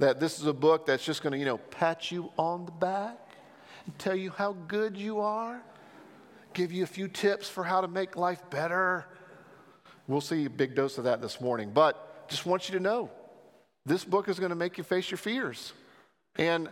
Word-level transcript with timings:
that 0.00 0.18
this 0.18 0.40
is 0.40 0.46
a 0.46 0.52
book 0.52 0.86
that's 0.86 1.04
just 1.04 1.22
going 1.22 1.32
to, 1.32 1.38
you 1.38 1.44
know, 1.44 1.58
pat 1.58 2.10
you 2.10 2.32
on 2.38 2.64
the 2.64 2.72
back 2.72 3.18
and 3.84 3.98
tell 3.98 4.16
you 4.16 4.30
how 4.30 4.54
good 4.66 4.96
you 4.96 5.20
are, 5.20 5.62
give 6.54 6.72
you 6.72 6.82
a 6.82 6.86
few 6.86 7.06
tips 7.06 7.48
for 7.48 7.62
how 7.62 7.82
to 7.82 7.88
make 7.88 8.16
life 8.16 8.42
better. 8.48 9.04
We'll 10.08 10.22
see 10.22 10.46
a 10.46 10.50
big 10.50 10.74
dose 10.74 10.96
of 10.96 11.04
that 11.04 11.20
this 11.20 11.38
morning. 11.38 11.70
But 11.72 12.28
just 12.28 12.46
want 12.46 12.68
you 12.68 12.78
to 12.78 12.82
know 12.82 13.10
this 13.84 14.02
book 14.02 14.28
is 14.30 14.38
going 14.38 14.50
to 14.50 14.56
make 14.56 14.78
you 14.78 14.84
face 14.84 15.10
your 15.10 15.18
fears. 15.18 15.74
And 16.36 16.70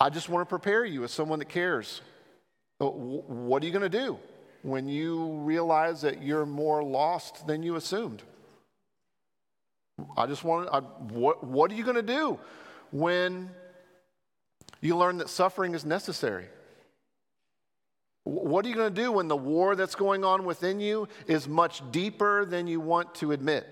I 0.00 0.08
just 0.08 0.30
want 0.30 0.48
to 0.48 0.48
prepare 0.48 0.84
you 0.86 1.04
as 1.04 1.12
someone 1.12 1.40
that 1.40 1.50
cares. 1.50 2.00
Uh, 2.80 2.86
what 2.86 3.62
are 3.62 3.66
you 3.66 3.72
going 3.72 3.90
to 3.90 3.98
do 3.98 4.18
when 4.62 4.88
you 4.88 5.34
realize 5.40 6.00
that 6.00 6.22
you're 6.22 6.46
more 6.46 6.82
lost 6.82 7.46
than 7.46 7.62
you 7.62 7.76
assumed? 7.76 8.22
I 10.16 10.26
just 10.26 10.44
want 10.44 10.70
to, 10.70 10.80
what, 11.14 11.44
what 11.44 11.70
are 11.70 11.74
you 11.74 11.84
going 11.84 11.96
to 11.96 12.02
do 12.02 12.38
when 12.90 13.50
you 14.80 14.96
learn 14.96 15.18
that 15.18 15.28
suffering 15.28 15.74
is 15.74 15.84
necessary? 15.84 16.46
What 18.24 18.64
are 18.64 18.68
you 18.68 18.74
going 18.74 18.94
to 18.94 19.02
do 19.02 19.12
when 19.12 19.28
the 19.28 19.36
war 19.36 19.74
that's 19.74 19.94
going 19.94 20.24
on 20.24 20.44
within 20.44 20.80
you 20.80 21.08
is 21.26 21.48
much 21.48 21.82
deeper 21.90 22.44
than 22.44 22.66
you 22.66 22.80
want 22.80 23.14
to 23.16 23.32
admit? 23.32 23.66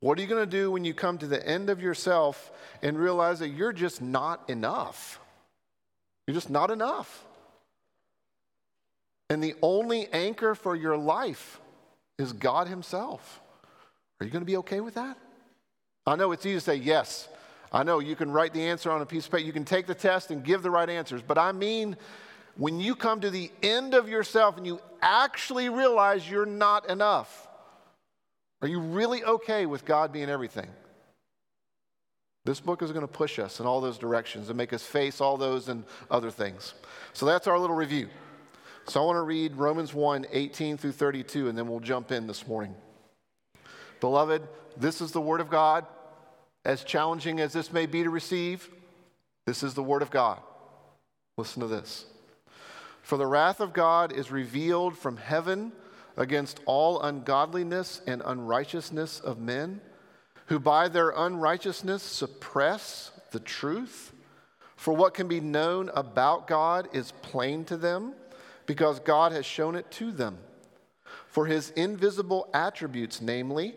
What 0.00 0.18
are 0.18 0.22
you 0.22 0.28
going 0.28 0.44
to 0.44 0.50
do 0.50 0.70
when 0.70 0.84
you 0.84 0.94
come 0.94 1.18
to 1.18 1.26
the 1.26 1.44
end 1.46 1.70
of 1.70 1.80
yourself 1.80 2.52
and 2.82 2.98
realize 2.98 3.40
that 3.40 3.48
you're 3.48 3.72
just 3.72 4.00
not 4.00 4.48
enough? 4.48 5.18
You're 6.26 6.34
just 6.34 6.50
not 6.50 6.70
enough. 6.70 7.24
And 9.30 9.42
the 9.42 9.54
only 9.60 10.08
anchor 10.12 10.54
for 10.54 10.76
your 10.76 10.96
life 10.96 11.60
is 12.18 12.32
God 12.32 12.68
Himself. 12.68 13.40
Are 14.20 14.24
you 14.24 14.30
going 14.30 14.42
to 14.42 14.46
be 14.46 14.56
okay 14.58 14.80
with 14.80 14.94
that? 14.94 15.16
I 16.06 16.16
know 16.16 16.32
it's 16.32 16.44
easy 16.46 16.54
to 16.56 16.60
say 16.60 16.76
yes. 16.76 17.28
I 17.70 17.82
know 17.82 17.98
you 17.98 18.16
can 18.16 18.30
write 18.30 18.54
the 18.54 18.62
answer 18.62 18.90
on 18.90 19.02
a 19.02 19.06
piece 19.06 19.26
of 19.26 19.32
paper, 19.32 19.44
you 19.44 19.52
can 19.52 19.64
take 19.64 19.86
the 19.86 19.94
test 19.94 20.30
and 20.30 20.42
give 20.42 20.62
the 20.62 20.70
right 20.70 20.88
answers. 20.88 21.20
But 21.22 21.38
I 21.38 21.52
mean, 21.52 21.96
when 22.56 22.80
you 22.80 22.96
come 22.96 23.20
to 23.20 23.30
the 23.30 23.50
end 23.62 23.94
of 23.94 24.08
yourself 24.08 24.56
and 24.56 24.66
you 24.66 24.80
actually 25.02 25.68
realize 25.68 26.28
you're 26.28 26.46
not 26.46 26.88
enough, 26.88 27.46
are 28.62 28.68
you 28.68 28.80
really 28.80 29.22
okay 29.22 29.66
with 29.66 29.84
God 29.84 30.12
being 30.12 30.28
everything? 30.28 30.68
This 32.44 32.60
book 32.60 32.82
is 32.82 32.90
going 32.92 33.06
to 33.06 33.12
push 33.12 33.38
us 33.38 33.60
in 33.60 33.66
all 33.66 33.80
those 33.80 33.98
directions 33.98 34.48
and 34.48 34.56
make 34.56 34.72
us 34.72 34.82
face 34.82 35.20
all 35.20 35.36
those 35.36 35.68
and 35.68 35.84
other 36.10 36.30
things. 36.30 36.72
So 37.12 37.26
that's 37.26 37.46
our 37.46 37.58
little 37.58 37.76
review. 37.76 38.08
So 38.86 39.02
I 39.02 39.04
want 39.04 39.16
to 39.16 39.22
read 39.22 39.54
Romans 39.56 39.92
1 39.92 40.26
18 40.32 40.78
through 40.78 40.92
32, 40.92 41.50
and 41.50 41.58
then 41.58 41.68
we'll 41.68 41.80
jump 41.80 42.10
in 42.10 42.26
this 42.26 42.46
morning. 42.46 42.74
Beloved, 44.00 44.42
this 44.76 45.00
is 45.00 45.12
the 45.12 45.20
Word 45.20 45.40
of 45.40 45.50
God. 45.50 45.86
As 46.64 46.84
challenging 46.84 47.40
as 47.40 47.52
this 47.52 47.72
may 47.72 47.86
be 47.86 48.02
to 48.02 48.10
receive, 48.10 48.68
this 49.46 49.62
is 49.62 49.74
the 49.74 49.82
Word 49.82 50.02
of 50.02 50.10
God. 50.10 50.40
Listen 51.36 51.60
to 51.60 51.68
this. 51.68 52.04
For 53.02 53.16
the 53.16 53.26
wrath 53.26 53.60
of 53.60 53.72
God 53.72 54.12
is 54.12 54.30
revealed 54.30 54.98
from 54.98 55.16
heaven 55.16 55.72
against 56.16 56.60
all 56.66 57.00
ungodliness 57.00 58.02
and 58.06 58.20
unrighteousness 58.24 59.20
of 59.20 59.38
men, 59.38 59.80
who 60.46 60.58
by 60.58 60.88
their 60.88 61.10
unrighteousness 61.10 62.02
suppress 62.02 63.12
the 63.30 63.40
truth. 63.40 64.12
For 64.76 64.92
what 64.92 65.14
can 65.14 65.28
be 65.28 65.40
known 65.40 65.90
about 65.94 66.46
God 66.46 66.88
is 66.92 67.12
plain 67.22 67.64
to 67.66 67.76
them, 67.76 68.14
because 68.66 69.00
God 69.00 69.32
has 69.32 69.46
shown 69.46 69.74
it 69.74 69.90
to 69.92 70.12
them. 70.12 70.38
For 71.28 71.46
his 71.46 71.70
invisible 71.70 72.50
attributes, 72.52 73.20
namely, 73.22 73.76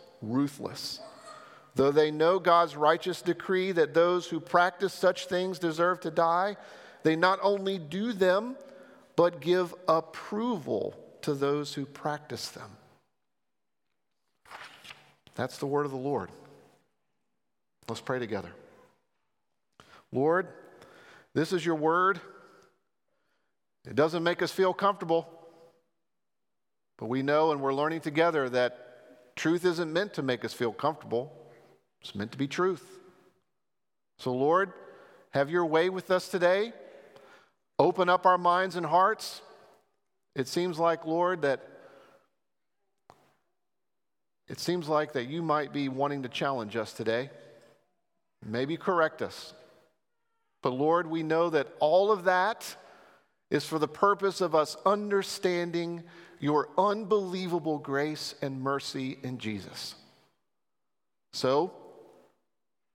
ruthless. 0.21 0.99
Though 1.75 1.91
they 1.91 2.11
know 2.11 2.39
God's 2.39 2.75
righteous 2.75 3.21
decree 3.21 3.71
that 3.71 3.93
those 3.93 4.27
who 4.27 4.39
practice 4.39 4.93
such 4.93 5.27
things 5.27 5.57
deserve 5.57 6.01
to 6.01 6.11
die, 6.11 6.57
they 7.03 7.15
not 7.15 7.39
only 7.41 7.79
do 7.79 8.13
them, 8.13 8.57
but 9.15 9.39
give 9.39 9.73
approval 9.87 10.95
to 11.21 11.33
those 11.33 11.73
who 11.73 11.85
practice 11.85 12.49
them. 12.49 12.69
That's 15.35 15.57
the 15.57 15.65
word 15.65 15.85
of 15.85 15.91
the 15.91 15.97
Lord. 15.97 16.29
Let's 17.87 18.01
pray 18.01 18.19
together. 18.19 18.51
Lord, 20.11 20.47
this 21.33 21.53
is 21.53 21.65
your 21.65 21.75
word. 21.75 22.19
It 23.87 23.95
doesn't 23.95 24.23
make 24.23 24.41
us 24.41 24.51
feel 24.51 24.73
comfortable, 24.73 25.27
but 26.97 27.07
we 27.07 27.23
know 27.23 27.51
and 27.51 27.61
we're 27.61 27.73
learning 27.73 28.01
together 28.01 28.49
that 28.49 28.90
Truth 29.41 29.65
isn't 29.65 29.91
meant 29.91 30.13
to 30.13 30.21
make 30.21 30.45
us 30.45 30.53
feel 30.53 30.71
comfortable, 30.71 31.33
it's 31.99 32.13
meant 32.13 32.31
to 32.33 32.37
be 32.37 32.47
truth. 32.47 32.85
So, 34.19 34.31
Lord, 34.31 34.71
have 35.31 35.49
your 35.49 35.65
way 35.65 35.89
with 35.89 36.11
us 36.11 36.29
today. 36.29 36.73
Open 37.79 38.07
up 38.07 38.27
our 38.27 38.37
minds 38.37 38.75
and 38.75 38.85
hearts. 38.85 39.41
It 40.35 40.47
seems 40.47 40.77
like, 40.77 41.07
Lord, 41.07 41.41
that 41.41 41.67
it 44.47 44.59
seems 44.59 44.87
like 44.87 45.13
that 45.13 45.27
you 45.27 45.41
might 45.41 45.73
be 45.73 45.89
wanting 45.89 46.21
to 46.21 46.29
challenge 46.29 46.75
us 46.75 46.93
today. 46.93 47.31
Maybe 48.45 48.77
correct 48.77 49.23
us. 49.23 49.55
But 50.61 50.73
Lord, 50.73 51.07
we 51.07 51.23
know 51.23 51.49
that 51.49 51.67
all 51.79 52.11
of 52.11 52.25
that 52.25 52.75
is 53.49 53.65
for 53.65 53.79
the 53.79 53.87
purpose 53.87 54.39
of 54.39 54.53
us 54.53 54.77
understanding 54.85 56.03
your 56.41 56.67
unbelievable 56.77 57.77
grace 57.77 58.35
and 58.41 58.61
mercy 58.61 59.17
in 59.23 59.37
Jesus. 59.37 59.95
So, 61.31 61.71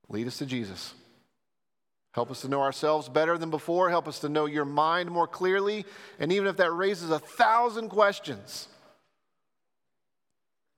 lead 0.08 0.26
us 0.26 0.38
to 0.38 0.46
Jesus. 0.46 0.93
Help 2.12 2.31
us 2.31 2.40
to 2.40 2.48
know 2.48 2.60
ourselves 2.60 3.08
better 3.08 3.38
than 3.38 3.50
before. 3.50 3.88
Help 3.88 4.08
us 4.08 4.19
to 4.20 4.28
know 4.28 4.46
your 4.46 4.64
mind 4.64 5.10
more 5.10 5.28
clearly. 5.28 5.84
And 6.19 6.32
even 6.32 6.48
if 6.48 6.56
that 6.56 6.72
raises 6.72 7.10
a 7.10 7.19
thousand 7.19 7.88
questions, 7.88 8.69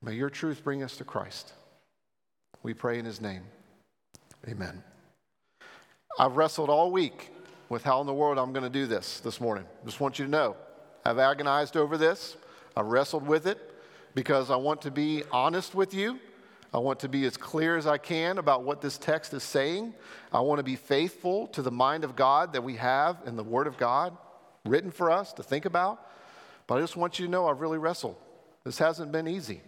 may 0.01 0.13
your 0.13 0.29
truth 0.29 0.63
bring 0.63 0.83
us 0.83 0.97
to 0.97 1.03
Christ. 1.03 1.53
We 2.61 2.73
pray 2.73 2.99
in 2.99 3.05
his 3.05 3.19
name. 3.19 3.43
Amen. 4.47 4.83
I've 6.19 6.35
wrestled 6.35 6.69
all 6.69 6.91
week 6.91 7.31
with 7.69 7.83
how 7.83 8.01
in 8.01 8.07
the 8.07 8.13
world 8.13 8.37
I'm 8.37 8.51
going 8.51 8.63
to 8.63 8.69
do 8.69 8.85
this 8.85 9.21
this 9.21 9.41
morning. 9.41 9.65
Just 9.85 9.99
want 9.99 10.19
you 10.19 10.25
to 10.25 10.31
know. 10.31 10.55
I've 11.05 11.19
agonized 11.19 11.77
over 11.77 11.97
this. 11.97 12.35
I've 12.75 12.85
wrestled 12.85 13.25
with 13.25 13.47
it 13.47 13.57
because 14.15 14.49
I 14.49 14.55
want 14.55 14.81
to 14.83 14.91
be 14.91 15.23
honest 15.31 15.75
with 15.75 15.93
you. 15.93 16.19
I 16.73 16.77
want 16.77 16.99
to 16.99 17.09
be 17.09 17.25
as 17.25 17.35
clear 17.35 17.77
as 17.77 17.87
I 17.87 17.97
can 17.97 18.37
about 18.37 18.63
what 18.63 18.81
this 18.81 18.97
text 18.97 19.33
is 19.33 19.43
saying. 19.43 19.93
I 20.31 20.39
want 20.41 20.59
to 20.59 20.63
be 20.63 20.75
faithful 20.75 21.47
to 21.47 21.61
the 21.61 21.71
mind 21.71 22.03
of 22.03 22.15
God 22.15 22.53
that 22.53 22.61
we 22.61 22.75
have 22.75 23.17
in 23.25 23.35
the 23.35 23.43
Word 23.43 23.65
of 23.65 23.77
God 23.77 24.15
written 24.65 24.91
for 24.91 25.09
us 25.09 25.33
to 25.33 25.43
think 25.43 25.65
about. 25.65 26.05
But 26.67 26.75
I 26.75 26.81
just 26.81 26.95
want 26.95 27.17
you 27.17 27.25
to 27.25 27.31
know 27.31 27.47
I've 27.47 27.61
really 27.61 27.79
wrestled. 27.79 28.17
This 28.63 28.77
hasn't 28.77 29.11
been 29.11 29.27
easy. 29.27 29.61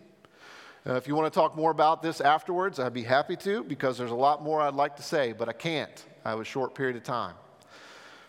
Uh, 0.87 0.93
if 0.93 1.07
you 1.07 1.15
want 1.15 1.31
to 1.31 1.39
talk 1.39 1.55
more 1.55 1.71
about 1.71 2.01
this 2.01 2.21
afterwards, 2.21 2.79
I'd 2.79 2.93
be 2.93 3.03
happy 3.03 3.35
to 3.37 3.63
because 3.63 3.97
there's 3.97 4.11
a 4.11 4.15
lot 4.15 4.43
more 4.43 4.61
I'd 4.61 4.75
like 4.75 4.95
to 4.97 5.03
say, 5.03 5.31
but 5.31 5.49
I 5.49 5.53
can't. 5.53 6.05
I 6.23 6.31
have 6.31 6.39
a 6.39 6.45
short 6.45 6.75
period 6.75 6.95
of 6.95 7.03
time. 7.03 7.35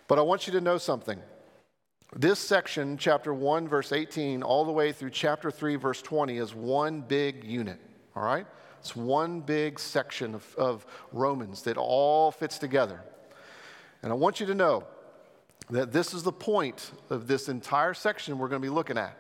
But 0.09 0.19
I 0.19 0.23
want 0.23 0.47
you 0.47 0.53
to 0.55 0.61
know 0.61 0.79
something. 0.79 1.19
This 2.15 2.39
section, 2.39 2.99
chapter 2.99 3.33
1, 3.33 3.69
verse 3.69 3.91
18, 3.91 4.43
all 4.43 4.67
the 4.67 4.73
way 4.73 4.93
through 4.93 5.11
chapter 5.11 5.51
3, 5.51 5.77
verse 5.77 6.03
20, 6.03 6.37
is 6.37 6.55
one 6.55 7.01
big 7.01 7.43
unit, 7.43 7.81
all 8.15 8.23
right? 8.23 8.47
It's 8.81 8.95
one 8.95 9.41
big 9.41 9.79
section 9.79 10.35
of, 10.35 10.55
of 10.57 10.85
Romans 11.11 11.63
that 11.63 11.79
all 11.79 12.31
fits 12.31 12.59
together. 12.59 13.01
And 14.03 14.13
I 14.13 14.15
want 14.15 14.41
you 14.41 14.47
to 14.47 14.55
know 14.55 14.85
that 15.71 15.93
this 15.93 16.13
is 16.13 16.23
the 16.23 16.33
point 16.33 16.91
of 17.09 17.29
this 17.29 17.49
entire 17.49 17.95
section 17.95 18.37
we're 18.37 18.49
going 18.49 18.61
to 18.61 18.67
be 18.67 18.75
looking 18.75 18.99
at. 18.99 19.17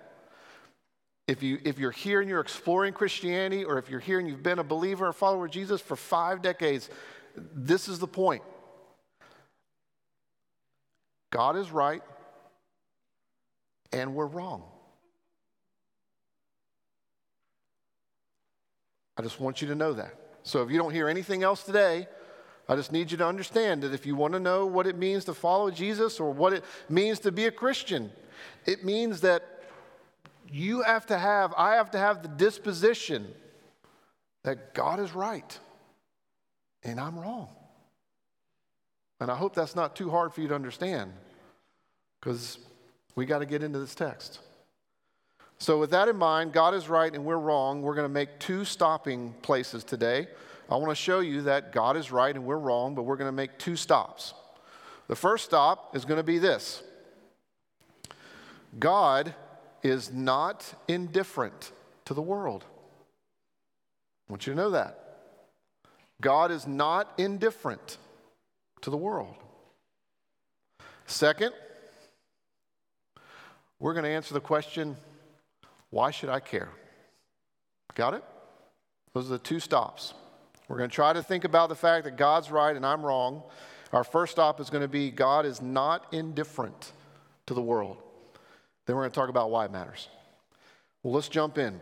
If, 1.26 1.42
you, 1.42 1.60
if 1.64 1.78
you're 1.78 1.92
here 1.92 2.20
and 2.20 2.28
you're 2.28 2.40
exploring 2.40 2.92
Christianity, 2.92 3.64
or 3.64 3.78
if 3.78 3.88
you're 3.88 4.00
here 4.00 4.18
and 4.18 4.28
you've 4.28 4.42
been 4.42 4.58
a 4.58 4.64
believer 4.64 5.06
or 5.06 5.12
follower 5.14 5.46
of 5.46 5.50
Jesus 5.50 5.80
for 5.80 5.96
five 5.96 6.42
decades, 6.42 6.90
this 7.36 7.88
is 7.88 8.00
the 8.00 8.06
point. 8.06 8.42
God 11.30 11.56
is 11.56 11.70
right, 11.70 12.02
and 13.92 14.14
we're 14.14 14.26
wrong. 14.26 14.64
I 19.16 19.22
just 19.22 19.40
want 19.40 19.60
you 19.60 19.68
to 19.68 19.74
know 19.74 19.92
that. 19.92 20.14
So 20.42 20.62
if 20.62 20.70
you 20.70 20.78
don't 20.78 20.92
hear 20.92 21.08
anything 21.08 21.42
else 21.42 21.62
today, 21.62 22.08
I 22.68 22.76
just 22.76 22.92
need 22.92 23.10
you 23.10 23.16
to 23.18 23.26
understand 23.26 23.82
that 23.82 23.92
if 23.92 24.06
you 24.06 24.16
want 24.16 24.32
to 24.34 24.40
know 24.40 24.66
what 24.66 24.86
it 24.86 24.96
means 24.96 25.24
to 25.26 25.34
follow 25.34 25.70
Jesus 25.70 26.18
or 26.18 26.32
what 26.32 26.52
it 26.52 26.64
means 26.88 27.18
to 27.20 27.32
be 27.32 27.46
a 27.46 27.50
Christian, 27.50 28.10
it 28.66 28.84
means 28.84 29.20
that 29.20 29.42
you 30.50 30.82
have 30.82 31.06
to 31.06 31.18
have, 31.18 31.52
I 31.56 31.74
have 31.74 31.90
to 31.92 31.98
have 31.98 32.22
the 32.22 32.28
disposition 32.28 33.32
that 34.44 34.74
God 34.74 35.00
is 35.00 35.14
right 35.14 35.58
and 36.82 36.98
I'm 36.98 37.18
wrong. 37.18 37.48
And 39.20 39.30
I 39.30 39.36
hope 39.36 39.54
that's 39.54 39.76
not 39.76 39.94
too 39.94 40.10
hard 40.10 40.32
for 40.34 40.40
you 40.40 40.48
to 40.48 40.54
understand 40.54 41.12
because 42.20 42.58
we 43.14 43.26
got 43.26 43.40
to 43.40 43.46
get 43.46 43.62
into 43.62 43.78
this 43.78 43.94
text. 43.94 44.40
So, 45.58 45.78
with 45.78 45.90
that 45.90 46.08
in 46.08 46.16
mind, 46.16 46.52
God 46.52 46.74
is 46.74 46.88
right 46.88 47.12
and 47.12 47.24
we're 47.24 47.38
wrong. 47.38 47.82
We're 47.82 47.94
going 47.94 48.08
to 48.08 48.12
make 48.12 48.38
two 48.40 48.64
stopping 48.64 49.34
places 49.42 49.84
today. 49.84 50.26
I 50.68 50.76
want 50.76 50.90
to 50.90 50.96
show 50.96 51.20
you 51.20 51.42
that 51.42 51.72
God 51.72 51.96
is 51.96 52.10
right 52.10 52.34
and 52.34 52.44
we're 52.44 52.58
wrong, 52.58 52.94
but 52.94 53.02
we're 53.02 53.16
going 53.16 53.28
to 53.28 53.32
make 53.32 53.58
two 53.58 53.76
stops. 53.76 54.34
The 55.08 55.16
first 55.16 55.44
stop 55.44 55.94
is 55.94 56.04
going 56.04 56.16
to 56.16 56.24
be 56.24 56.38
this 56.38 56.82
God 58.78 59.34
is 59.82 60.12
not 60.12 60.74
indifferent 60.88 61.72
to 62.06 62.14
the 62.14 62.22
world. 62.22 62.64
I 64.28 64.32
want 64.32 64.46
you 64.46 64.54
to 64.54 64.56
know 64.56 64.70
that. 64.70 64.98
God 66.20 66.50
is 66.50 66.66
not 66.66 67.12
indifferent 67.18 67.98
to 68.80 68.90
the 68.90 68.96
world. 68.96 69.34
Second, 71.06 71.52
we're 73.82 73.94
going 73.94 74.05
to 74.05 74.11
answer 74.11 74.32
the 74.32 74.40
question 74.40 74.96
why 75.90 76.11
should 76.11 76.31
I 76.31 76.40
care? 76.40 76.70
Got 77.94 78.14
it? 78.14 78.25
Those 79.12 79.26
are 79.26 79.32
the 79.34 79.38
two 79.38 79.61
stops. 79.61 80.14
We're 80.69 80.79
going 80.79 80.88
to 80.88 80.94
try 80.94 81.12
to 81.12 81.23
think 81.23 81.44
about 81.44 81.69
the 81.69 81.75
fact 81.75 82.05
that 82.05 82.17
God's 82.17 82.50
right 82.50 82.75
and 82.75 82.87
I'm 82.87 83.05
wrong. 83.05 83.43
Our 83.93 84.05
first 84.05 84.32
stop 84.32 84.58
is 84.58 84.70
going 84.70 84.81
to 84.81 84.88
be 84.88 85.11
God 85.11 85.44
is 85.44 85.61
not 85.61 86.06
indifferent 86.14 86.93
to 87.44 87.52
the 87.52 87.61
world. 87.61 87.99
Then 88.87 88.96
we're 88.96 89.02
going 89.02 89.11
to 89.11 89.20
talk 89.20 89.29
about 89.29 89.50
why 89.50 89.67
it 89.67 89.73
matters. 89.73 90.08
Well, 91.02 91.12
let's 91.12 91.29
jump 91.29 91.58
in. 91.58 91.79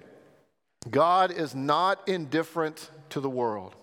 God 0.90 1.30
is 1.30 1.54
not 1.54 2.08
indifferent 2.08 2.90
to 3.10 3.20
the 3.20 3.30
world. 3.30 3.76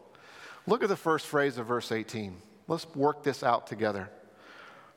Look 0.66 0.84
at 0.84 0.90
the 0.90 0.98
first 0.98 1.28
phrase 1.28 1.58
of 1.58 1.68
verse 1.68 1.92
18. 1.92 2.36
Let's 2.68 2.88
work 2.96 3.24
this 3.24 3.44
out 3.44 3.68
together. 3.68 4.10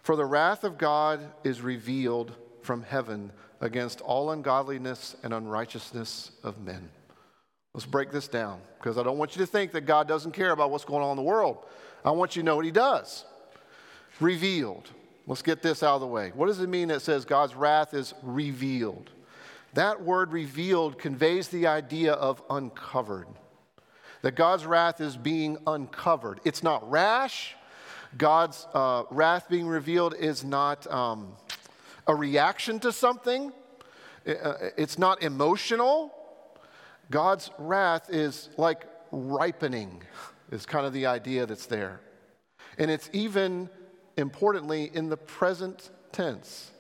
For 0.03 0.17
the 0.17 0.25
wrath 0.25 0.65
of 0.65 0.79
God 0.79 1.21
is 1.45 1.61
revealed 1.61 2.35
from 2.62 2.83
heaven 2.83 3.33
against 3.61 4.01
all 4.01 4.31
ungodliness 4.31 5.17
and 5.23 5.35
unrighteousness 5.35 6.33
of 6.43 6.61
men. 6.61 6.91
Let's 7.75 7.87
break 7.87 8.11
this 8.11 8.27
down 8.27 8.61
because 8.79 8.99
I 8.99 9.03
don't 9.03 9.19
want 9.19 9.37
you 9.37 9.41
to 9.45 9.47
think 9.47 9.73
that 9.73 9.83
God 9.83 10.09
doesn't 10.09 10.33
care 10.33 10.51
about 10.51 10.71
what's 10.71 10.85
going 10.85 11.05
on 11.05 11.11
in 11.11 11.17
the 11.17 11.23
world. 11.23 11.59
I 12.05 12.11
want 12.11 12.35
you 12.35 12.43
to 12.43 12.47
know 12.47 12.57
what 12.57 12.65
He 12.65 12.71
does. 12.71 13.25
Revealed. 14.19 14.91
Let's 15.27 15.43
get 15.43 15.62
this 15.62 15.83
out 15.83 15.95
of 15.95 16.01
the 16.01 16.07
way. 16.07 16.33
What 16.35 16.47
does 16.47 16.61
it 16.61 16.69
mean 16.69 16.89
that 16.89 17.03
says 17.03 17.25
God's 17.25 17.55
wrath 17.55 17.95
is 17.95 18.15
revealed? 18.23 19.11
That 19.75 20.03
word 20.03 20.33
revealed 20.33 20.99
conveys 20.99 21.49
the 21.49 21.69
idea 21.69 22.15
of 22.15 22.43
uncovered. 22.51 23.29
That 24.23 24.35
God's 24.35 24.67
wrath 24.67 25.01
is 25.01 25.17
being 25.17 25.59
uncovered. 25.67 26.41
It's 26.45 26.62
not 26.62 26.91
rash. 26.91 27.55
God's 28.19 28.67
uh, 28.75 29.05
wrath 29.11 29.49
being 29.49 29.69
revealed 29.69 30.15
is 30.19 30.43
not 30.43 30.91
um, 30.93 31.35
a 32.11 32.15
reaction 32.15 32.81
to 32.81 32.91
something, 32.91 33.53
uh, 34.27 34.55
it's 34.77 34.99
not 34.99 35.23
emotional. 35.23 36.12
God's 37.09 37.51
wrath 37.57 38.11
is 38.11 38.49
like 38.57 38.85
ripening, 39.12 40.03
is 40.51 40.67
kind 40.67 40.85
of 40.85 40.93
the 40.93 41.07
idea 41.07 41.47
that's 41.47 41.67
there. 41.67 42.01
And 42.79 42.91
it's 42.91 43.09
even 43.12 43.71
importantly 44.17 44.91
in 44.93 45.09
the 45.09 45.17
present 45.17 45.91
tense. 46.11 46.73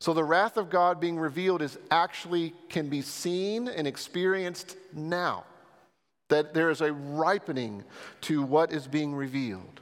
So 0.00 0.12
the 0.12 0.24
wrath 0.24 0.56
of 0.56 0.70
God 0.70 1.00
being 1.00 1.18
revealed 1.18 1.62
is 1.62 1.78
actually 1.92 2.52
can 2.68 2.88
be 2.88 3.02
seen 3.02 3.68
and 3.68 3.86
experienced 3.86 4.76
now. 4.92 5.44
That 6.30 6.52
there 6.52 6.70
is 6.70 6.80
a 6.80 6.92
ripening 6.92 7.84
to 8.22 8.42
what 8.42 8.72
is 8.72 8.88
being 8.88 9.14
revealed. 9.14 9.80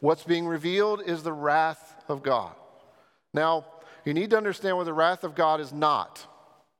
What's 0.00 0.24
being 0.24 0.46
revealed 0.46 1.02
is 1.06 1.22
the 1.22 1.32
wrath 1.32 1.94
of 2.08 2.22
God. 2.22 2.52
Now, 3.32 3.66
you 4.04 4.14
need 4.14 4.30
to 4.30 4.36
understand 4.36 4.76
what 4.76 4.84
the 4.84 4.92
wrath 4.92 5.24
of 5.24 5.34
God 5.34 5.60
is 5.60 5.72
not. 5.72 6.26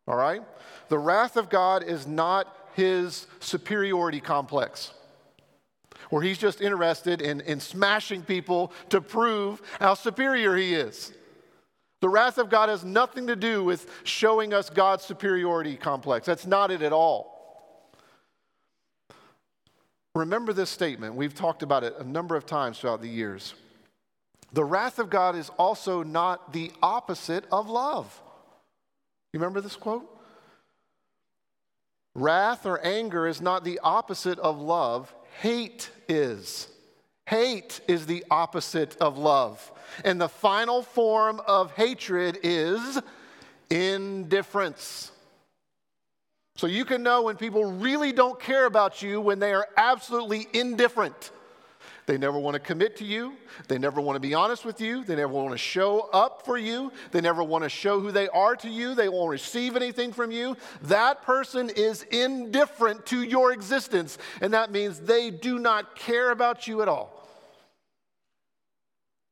All 0.06 0.16
right? 0.16 0.42
The 0.88 0.98
wrath 0.98 1.36
of 1.36 1.48
God 1.48 1.82
is 1.84 2.06
not 2.06 2.56
his 2.74 3.26
superiority 3.40 4.20
complex, 4.20 4.92
where 6.08 6.22
he's 6.22 6.38
just 6.38 6.60
interested 6.60 7.20
in, 7.20 7.40
in 7.42 7.60
smashing 7.60 8.22
people 8.22 8.72
to 8.88 9.00
prove 9.00 9.60
how 9.78 9.94
superior 9.94 10.56
he 10.56 10.74
is. 10.74 11.12
The 12.00 12.08
wrath 12.08 12.38
of 12.38 12.48
God 12.48 12.70
has 12.70 12.84
nothing 12.84 13.26
to 13.26 13.36
do 13.36 13.62
with 13.62 13.88
showing 14.04 14.54
us 14.54 14.70
God's 14.70 15.04
superiority 15.04 15.76
complex. 15.76 16.26
That's 16.26 16.46
not 16.46 16.70
it 16.70 16.80
at 16.82 16.92
all. 16.92 17.40
Remember 20.14 20.52
this 20.52 20.70
statement. 20.70 21.14
We've 21.14 21.34
talked 21.34 21.62
about 21.62 21.84
it 21.84 21.94
a 21.98 22.04
number 22.04 22.36
of 22.36 22.46
times 22.46 22.78
throughout 22.78 23.00
the 23.00 23.08
years. 23.08 23.54
The 24.52 24.64
wrath 24.64 24.98
of 24.98 25.10
God 25.10 25.36
is 25.36 25.50
also 25.58 26.02
not 26.02 26.52
the 26.52 26.72
opposite 26.82 27.44
of 27.52 27.68
love. 27.68 28.20
You 29.32 29.38
remember 29.38 29.60
this 29.60 29.76
quote? 29.76 30.06
Wrath 32.14 32.66
or 32.66 32.84
anger 32.84 33.28
is 33.28 33.40
not 33.40 33.62
the 33.62 33.78
opposite 33.82 34.38
of 34.40 34.60
love, 34.60 35.14
hate 35.40 35.90
is. 36.08 36.68
Hate 37.26 37.80
is 37.86 38.06
the 38.06 38.24
opposite 38.28 38.96
of 38.96 39.16
love. 39.16 39.70
And 40.04 40.20
the 40.20 40.28
final 40.28 40.82
form 40.82 41.40
of 41.46 41.70
hatred 41.72 42.38
is 42.42 43.00
indifference. 43.70 45.12
So 46.56 46.66
you 46.66 46.84
can 46.84 47.04
know 47.04 47.22
when 47.22 47.36
people 47.36 47.72
really 47.72 48.12
don't 48.12 48.38
care 48.40 48.66
about 48.66 49.00
you 49.00 49.20
when 49.20 49.38
they 49.38 49.52
are 49.52 49.68
absolutely 49.76 50.48
indifferent. 50.52 51.30
They 52.06 52.18
never 52.18 52.38
want 52.38 52.54
to 52.54 52.60
commit 52.60 52.96
to 52.96 53.04
you. 53.04 53.34
They 53.68 53.78
never 53.78 54.00
want 54.00 54.16
to 54.16 54.20
be 54.20 54.34
honest 54.34 54.64
with 54.64 54.80
you. 54.80 55.04
They 55.04 55.16
never 55.16 55.32
want 55.32 55.52
to 55.52 55.58
show 55.58 56.08
up 56.12 56.44
for 56.44 56.58
you. 56.58 56.92
They 57.12 57.20
never 57.20 57.42
want 57.42 57.64
to 57.64 57.70
show 57.70 58.00
who 58.00 58.10
they 58.10 58.28
are 58.28 58.56
to 58.56 58.68
you. 58.68 58.94
They 58.94 59.08
won't 59.08 59.30
receive 59.30 59.76
anything 59.76 60.12
from 60.12 60.30
you. 60.30 60.56
That 60.82 61.22
person 61.22 61.70
is 61.70 62.02
indifferent 62.04 63.06
to 63.06 63.22
your 63.22 63.52
existence. 63.52 64.18
And 64.40 64.54
that 64.54 64.72
means 64.72 65.00
they 65.00 65.30
do 65.30 65.58
not 65.58 65.94
care 65.94 66.30
about 66.30 66.66
you 66.66 66.82
at 66.82 66.88
all. 66.88 67.16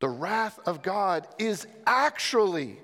The 0.00 0.08
wrath 0.08 0.60
of 0.64 0.82
God 0.82 1.26
is 1.38 1.66
actually 1.86 2.78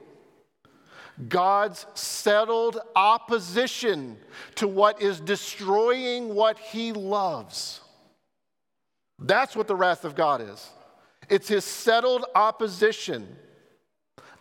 God's 1.29 1.87
settled 1.95 2.81
opposition 2.97 4.17
to 4.57 4.67
what 4.67 5.01
is 5.01 5.21
destroying 5.21 6.35
what 6.35 6.59
he 6.59 6.93
loves. 6.93 7.81
That's 9.25 9.57
what 9.57 9.69
the 9.69 9.75
wrath 9.75 10.05
of 10.05 10.15
God 10.15 10.43
is. 10.43 10.69
It's 11.31 11.49
his 11.49 11.65
settled 11.65 12.27
opposition 12.35 13.37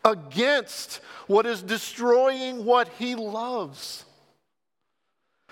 against 0.04 1.00
what 1.28 1.46
is 1.46 1.64
destroying 1.64 2.66
what 2.66 2.90
he 3.00 3.16
loves. 3.16 4.04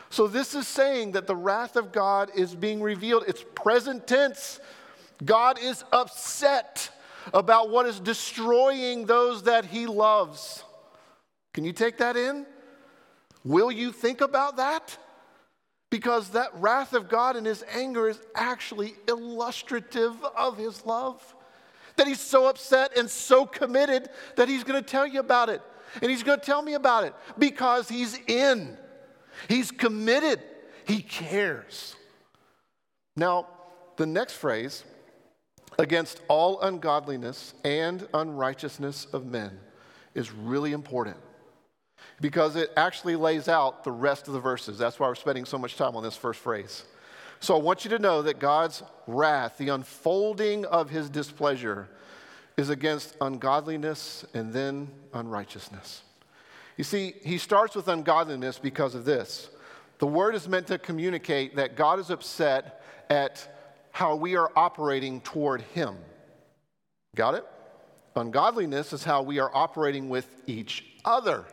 So, 0.10 0.28
this 0.28 0.54
is 0.54 0.68
saying 0.68 1.14
that 1.14 1.26
the 1.26 1.36
wrath 1.36 1.78
of 1.78 1.94
God 1.94 2.32
is 2.36 2.54
being 2.54 2.82
revealed. 2.82 3.24
It's 3.28 3.46
present 3.56 4.06
tense. 4.06 4.60
God 5.24 5.58
is 5.58 5.86
upset 5.94 6.90
about 7.34 7.70
what 7.70 7.86
is 7.86 8.02
destroying 8.02 9.06
those 9.06 9.44
that 9.44 9.64
he 9.64 9.88
loves. 9.88 10.66
Can 11.54 11.64
you 11.64 11.72
take 11.72 12.00
that 12.00 12.18
in? 12.18 12.46
Will 13.46 13.72
you 13.72 13.94
think 13.94 14.20
about 14.20 14.58
that? 14.58 14.98
Because 15.92 16.30
that 16.30 16.50
wrath 16.56 16.94
of 16.94 17.10
God 17.10 17.36
and 17.36 17.46
his 17.46 17.64
anger 17.76 18.10
is 18.10 18.20
actually 18.34 18.96
illustrative 19.08 20.16
of 20.36 20.58
his 20.58 20.84
love. 20.86 21.36
That 21.98 22.08
he's 22.08 22.20
so 22.20 22.48
upset 22.48 22.98
and 22.98 23.08
so 23.08 23.46
committed 23.46 24.10
that 24.38 24.48
he's 24.48 24.64
going 24.64 24.82
to 24.82 24.90
tell 24.90 25.06
you 25.06 25.20
about 25.20 25.50
it. 25.50 25.62
And 26.02 26.10
he's 26.10 26.24
going 26.24 26.40
to 26.40 26.46
tell 26.46 26.64
me 26.64 26.74
about 26.74 27.04
it 27.04 27.14
because 27.38 27.90
he's 27.90 28.18
in. 28.28 28.78
He's 29.50 29.70
committed, 29.70 30.42
he 30.88 31.02
cares. 31.02 31.96
Now, 33.16 33.48
the 33.98 34.06
next 34.06 34.34
phrase, 34.34 34.86
against 35.78 36.22
all 36.30 36.62
ungodliness 36.62 37.54
and 37.66 38.08
unrighteousness 38.14 39.08
of 39.12 39.26
men, 39.26 39.60
is 40.16 40.32
really 40.32 40.72
important 40.72 41.18
because 42.22 42.56
it 42.56 42.72
actually 42.78 43.16
lays 43.16 43.48
out 43.48 43.84
the 43.84 43.92
rest 43.92 44.28
of 44.28 44.34
the 44.34 44.40
verses. 44.40 44.78
That's 44.78 45.00
why 45.00 45.08
we're 45.08 45.16
spending 45.16 45.44
so 45.44 45.58
much 45.58 45.76
time 45.76 45.96
on 45.96 46.04
this 46.04 46.16
first 46.16 46.40
phrase. 46.40 46.86
So 47.40 47.58
I 47.58 47.60
want 47.60 47.84
you 47.84 47.90
to 47.90 48.00
know 48.00 48.22
that 48.22 48.38
God's 48.40 48.84
wrath, 49.08 49.58
the 49.58 49.70
unfolding 49.70 50.64
of 50.66 50.92
his 50.92 51.10
displeasure, 51.10 51.90
is 52.56 52.70
against 52.70 53.18
ungodliness 53.20 54.24
and 54.36 54.54
then 54.54 54.90
unrighteousness. 55.14 56.04
You 56.78 56.84
see, 56.84 57.16
he 57.24 57.40
starts 57.40 57.76
with 57.76 57.88
ungodliness 57.88 58.60
because 58.60 58.94
of 58.94 59.04
this. 59.04 59.50
The 59.98 60.08
word 60.08 60.36
is 60.36 60.48
meant 60.48 60.68
to 60.68 60.78
communicate 60.78 61.56
that 61.56 61.76
God 61.76 62.00
is 62.00 62.12
upset 62.12 62.84
at 63.10 63.48
how 63.92 64.16
we 64.16 64.36
are 64.36 64.52
operating 64.56 65.22
toward 65.22 65.62
him. 65.62 65.98
Got 67.16 67.36
it? 67.36 67.46
Ungodliness 68.16 68.94
is 68.94 69.04
how 69.04 69.24
we 69.24 69.40
are 69.40 69.52
operating 69.54 70.10
with 70.10 70.28
each 70.46 70.86
other. 71.04 71.46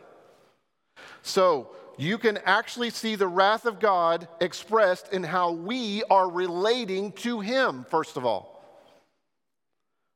So, 1.29 1.69
you 1.97 2.17
can 2.17 2.37
actually 2.45 2.89
see 2.89 3.15
the 3.15 3.27
wrath 3.27 3.65
of 3.65 3.79
God 3.79 4.27
expressed 4.39 5.13
in 5.13 5.21
how 5.21 5.51
we 5.51 6.01
are 6.09 6.29
relating 6.29 7.11
to 7.13 7.41
Him, 7.41 7.85
first 7.89 8.15
of 8.17 8.25
all. 8.25 8.63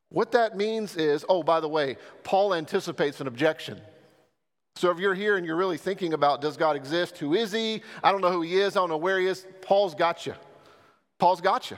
What 0.09 0.31
that 0.31 0.55
means 0.55 0.95
is, 0.95 1.25
oh, 1.27 1.43
by 1.43 1.59
the 1.59 1.67
way, 1.67 1.97
Paul 2.23 2.53
anticipates 2.53 3.19
an 3.19 3.27
objection. 3.27 3.81
So 4.75 4.89
if 4.91 4.97
you're 4.97 5.13
here 5.13 5.37
and 5.37 5.45
you're 5.45 5.55
really 5.55 5.77
thinking 5.77 6.13
about 6.13 6.41
does 6.41 6.57
God 6.57 6.75
exist? 6.75 7.17
Who 7.17 7.33
is 7.35 7.51
he? 7.51 7.83
I 8.03 8.11
don't 8.11 8.21
know 8.21 8.31
who 8.31 8.41
he 8.41 8.55
is. 8.55 8.75
I 8.75 8.79
don't 8.79 8.89
know 8.89 8.97
where 8.97 9.19
he 9.19 9.27
is. 9.27 9.45
Paul's 9.61 9.93
got 9.93 10.25
you. 10.25 10.33
Paul's 11.19 11.41
got 11.41 11.69
you. 11.69 11.77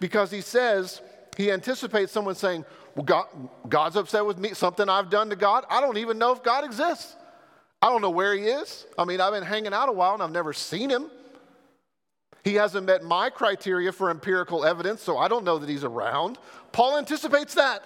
Because 0.00 0.30
he 0.30 0.40
says, 0.40 1.00
he 1.36 1.50
anticipates 1.50 2.12
someone 2.12 2.34
saying, 2.34 2.64
well, 2.94 3.04
God, 3.04 3.26
God's 3.68 3.96
upset 3.96 4.26
with 4.26 4.38
me, 4.38 4.54
something 4.54 4.88
I've 4.88 5.08
done 5.08 5.30
to 5.30 5.36
God. 5.36 5.64
I 5.70 5.80
don't 5.80 5.98
even 5.98 6.18
know 6.18 6.32
if 6.32 6.42
God 6.42 6.64
exists. 6.64 7.14
I 7.82 7.88
don't 7.88 8.02
know 8.02 8.10
where 8.10 8.34
he 8.34 8.44
is. 8.44 8.86
I 8.98 9.04
mean, 9.04 9.20
I've 9.20 9.32
been 9.32 9.42
hanging 9.42 9.72
out 9.72 9.88
a 9.88 9.92
while 9.92 10.14
and 10.14 10.22
I've 10.22 10.32
never 10.32 10.52
seen 10.52 10.90
him. 10.90 11.10
He 12.44 12.54
hasn't 12.54 12.86
met 12.86 13.02
my 13.02 13.28
criteria 13.28 13.90
for 13.90 14.08
empirical 14.10 14.64
evidence, 14.64 15.02
so 15.02 15.18
I 15.18 15.26
don't 15.26 15.44
know 15.44 15.58
that 15.58 15.68
he's 15.68 15.84
around. 15.84 16.38
Paul 16.72 16.96
anticipates 16.96 17.54
that. 17.54 17.82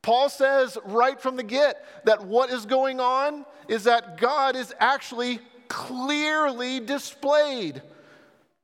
Paul 0.00 0.28
says 0.28 0.78
right 0.84 1.20
from 1.20 1.36
the 1.36 1.42
get 1.42 1.84
that 2.04 2.24
what 2.24 2.50
is 2.50 2.66
going 2.66 3.00
on 3.00 3.44
is 3.68 3.84
that 3.84 4.18
God 4.18 4.56
is 4.56 4.74
actually 4.78 5.40
clearly 5.68 6.80
displayed. 6.80 7.82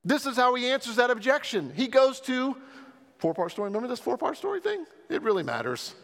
This 0.03 0.25
is 0.25 0.37
how 0.37 0.53
he 0.55 0.67
answers 0.67 0.97
that 0.97 1.09
objection. 1.11 1.71
He 1.75 1.87
goes 1.87 2.19
to 2.21 2.55
four 3.17 3.33
part 3.33 3.51
story. 3.51 3.67
Remember 3.67 3.87
this 3.87 3.99
four 3.99 4.17
part 4.17 4.37
story 4.37 4.59
thing? 4.59 4.85
It 5.09 5.21
really 5.21 5.43
matters. 5.43 5.95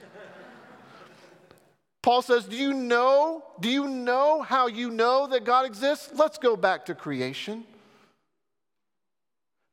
Paul 2.06 2.22
says, 2.22 2.46
Do 2.46 2.56
you 2.56 2.72
know? 2.72 3.44
Do 3.60 3.68
you 3.68 3.88
know 3.88 4.44
how 4.44 4.68
you 4.68 4.92
know 4.92 5.26
that 5.26 5.44
God 5.44 5.66
exists? 5.66 6.12
Let's 6.14 6.38
go 6.38 6.56
back 6.56 6.86
to 6.86 6.94
creation. 6.94 7.64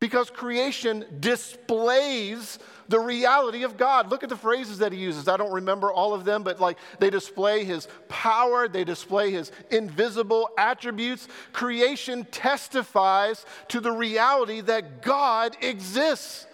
Because 0.01 0.31
creation 0.31 1.05
displays 1.21 2.59
the 2.89 2.99
reality 2.99 3.65
of 3.65 3.77
God. 3.77 4.11
Look 4.11 4.23
at 4.23 4.31
the 4.31 4.37
phrases 4.37 4.79
that 4.79 4.93
he 4.93 4.99
uses. 4.99 5.29
I 5.29 5.37
don't 5.37 5.53
remember 5.53 5.93
all 5.93 6.15
of 6.15 6.25
them, 6.25 6.43
but 6.43 6.59
like 6.59 6.79
they 7.01 7.11
display 7.11 7.65
his 7.65 7.87
power, 8.09 8.67
they 8.67 8.85
display 8.85 9.31
his 9.31 9.53
invisible 9.71 10.49
attributes. 10.57 11.29
Creation 11.53 12.25
testifies 12.31 13.45
to 13.69 13.79
the 13.79 13.93
reality 13.93 14.63
that 14.63 15.03
God 15.03 15.55
exists. 15.61 16.47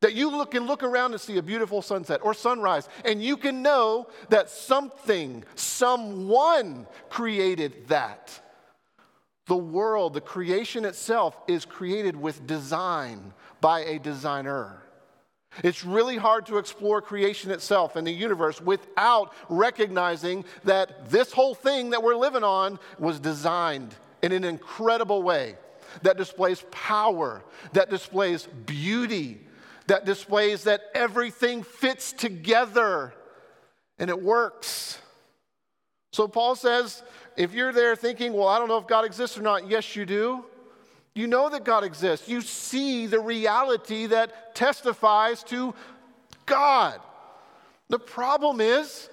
That 0.00 0.14
you 0.14 0.30
look 0.30 0.54
and 0.54 0.66
look 0.66 0.82
around 0.82 1.12
and 1.12 1.20
see 1.20 1.36
a 1.36 1.42
beautiful 1.42 1.82
sunset 1.82 2.20
or 2.22 2.32
sunrise, 2.32 2.88
and 3.04 3.22
you 3.22 3.36
can 3.36 3.62
know 3.62 4.08
that 4.30 4.48
something, 4.48 5.44
someone 5.54 6.86
created 7.10 7.88
that. 7.88 8.40
The 9.46 9.56
world, 9.56 10.14
the 10.14 10.20
creation 10.20 10.84
itself, 10.84 11.36
is 11.48 11.64
created 11.64 12.16
with 12.16 12.46
design 12.46 13.34
by 13.60 13.80
a 13.80 13.98
designer. 13.98 14.82
It's 15.64 15.84
really 15.84 16.16
hard 16.16 16.46
to 16.46 16.58
explore 16.58 17.02
creation 17.02 17.50
itself 17.50 17.96
and 17.96 18.06
the 18.06 18.12
universe 18.12 18.60
without 18.60 19.34
recognizing 19.48 20.44
that 20.64 21.10
this 21.10 21.32
whole 21.32 21.54
thing 21.54 21.90
that 21.90 22.02
we're 22.02 22.14
living 22.14 22.44
on 22.44 22.78
was 22.98 23.18
designed 23.18 23.94
in 24.22 24.32
an 24.32 24.44
incredible 24.44 25.22
way 25.22 25.56
that 26.02 26.16
displays 26.16 26.64
power, 26.70 27.42
that 27.72 27.90
displays 27.90 28.46
beauty, 28.46 29.40
that 29.90 30.04
displays 30.04 30.62
that 30.62 30.82
everything 30.94 31.64
fits 31.64 32.12
together 32.12 33.12
and 33.98 34.08
it 34.08 34.22
works. 34.22 35.00
So 36.12 36.28
Paul 36.28 36.54
says, 36.54 37.02
if 37.36 37.52
you're 37.52 37.72
there 37.72 37.96
thinking, 37.96 38.32
well, 38.32 38.46
I 38.46 38.60
don't 38.60 38.68
know 38.68 38.78
if 38.78 38.86
God 38.86 39.04
exists 39.04 39.36
or 39.36 39.42
not, 39.42 39.68
yes, 39.68 39.96
you 39.96 40.06
do. 40.06 40.44
You 41.16 41.26
know 41.26 41.48
that 41.48 41.64
God 41.64 41.82
exists. 41.82 42.28
You 42.28 42.40
see 42.40 43.08
the 43.08 43.18
reality 43.18 44.06
that 44.06 44.54
testifies 44.54 45.42
to 45.44 45.74
God. 46.46 47.00
The 47.88 47.98
problem 47.98 48.60
is 48.60 49.10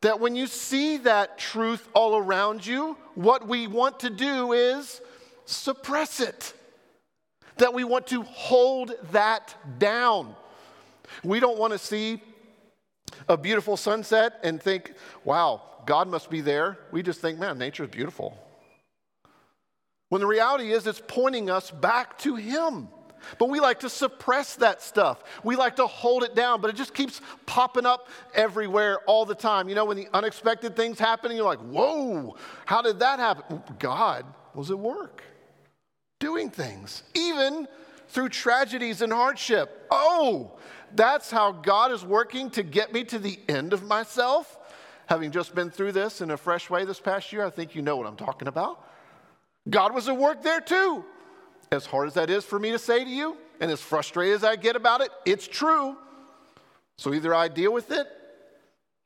that 0.00 0.18
when 0.18 0.34
you 0.34 0.48
see 0.48 0.96
that 0.96 1.38
truth 1.38 1.88
all 1.94 2.16
around 2.16 2.66
you, 2.66 2.96
what 3.14 3.46
we 3.46 3.68
want 3.68 4.00
to 4.00 4.10
do 4.10 4.54
is 4.54 5.00
suppress 5.44 6.18
it. 6.18 6.52
That 7.56 7.74
we 7.74 7.84
want 7.84 8.06
to 8.08 8.22
hold 8.22 8.92
that 9.12 9.54
down. 9.78 10.34
We 11.22 11.40
don't 11.40 11.58
want 11.58 11.72
to 11.72 11.78
see 11.78 12.22
a 13.28 13.36
beautiful 13.36 13.76
sunset 13.76 14.40
and 14.42 14.62
think, 14.62 14.94
wow, 15.24 15.62
God 15.86 16.08
must 16.08 16.30
be 16.30 16.40
there. 16.40 16.78
We 16.92 17.02
just 17.02 17.20
think, 17.20 17.38
man, 17.38 17.58
nature 17.58 17.84
is 17.84 17.90
beautiful. 17.90 18.38
When 20.08 20.20
the 20.20 20.26
reality 20.26 20.72
is, 20.72 20.86
it's 20.86 21.02
pointing 21.06 21.50
us 21.50 21.70
back 21.70 22.18
to 22.18 22.36
Him. 22.36 22.88
But 23.38 23.50
we 23.50 23.60
like 23.60 23.80
to 23.80 23.90
suppress 23.90 24.56
that 24.56 24.82
stuff. 24.82 25.22
We 25.44 25.54
like 25.54 25.76
to 25.76 25.86
hold 25.86 26.24
it 26.24 26.34
down, 26.34 26.60
but 26.60 26.70
it 26.70 26.76
just 26.76 26.94
keeps 26.94 27.20
popping 27.46 27.86
up 27.86 28.08
everywhere 28.34 29.00
all 29.06 29.26
the 29.26 29.34
time. 29.34 29.68
You 29.68 29.74
know, 29.74 29.84
when 29.84 29.96
the 29.96 30.08
unexpected 30.14 30.74
things 30.74 30.98
happen, 30.98 31.34
you're 31.36 31.44
like, 31.44 31.60
whoa, 31.60 32.36
how 32.64 32.82
did 32.82 33.00
that 33.00 33.18
happen? 33.18 33.62
God 33.78 34.24
was 34.54 34.70
at 34.70 34.78
work 34.78 35.22
doing 36.20 36.50
things, 36.50 37.02
even 37.14 37.66
through 38.08 38.28
tragedies 38.28 39.02
and 39.02 39.12
hardship. 39.12 39.86
Oh, 39.90 40.58
that's 40.94 41.30
how 41.30 41.50
God 41.52 41.90
is 41.90 42.04
working 42.04 42.50
to 42.50 42.62
get 42.62 42.92
me 42.92 43.02
to 43.04 43.18
the 43.18 43.38
end 43.48 43.72
of 43.72 43.82
myself. 43.82 44.58
Having 45.06 45.32
just 45.32 45.54
been 45.54 45.70
through 45.70 45.92
this 45.92 46.20
in 46.20 46.30
a 46.30 46.36
fresh 46.36 46.70
way 46.70 46.84
this 46.84 47.00
past 47.00 47.32
year, 47.32 47.44
I 47.44 47.50
think 47.50 47.74
you 47.74 47.82
know 47.82 47.96
what 47.96 48.06
I'm 48.06 48.16
talking 48.16 48.46
about. 48.46 48.86
God 49.68 49.92
was 49.92 50.08
at 50.08 50.16
work 50.16 50.42
there 50.42 50.60
too. 50.60 51.04
As 51.72 51.86
hard 51.86 52.06
as 52.06 52.14
that 52.14 52.30
is 52.30 52.44
for 52.44 52.58
me 52.58 52.70
to 52.70 52.78
say 52.78 53.02
to 53.02 53.10
you, 53.10 53.36
and 53.60 53.70
as 53.70 53.80
frustrated 53.80 54.34
as 54.34 54.44
I 54.44 54.56
get 54.56 54.76
about 54.76 55.00
it, 55.00 55.10
it's 55.24 55.46
true. 55.46 55.96
So 56.96 57.14
either 57.14 57.34
I 57.34 57.48
deal 57.48 57.72
with 57.72 57.90
it 57.90 58.06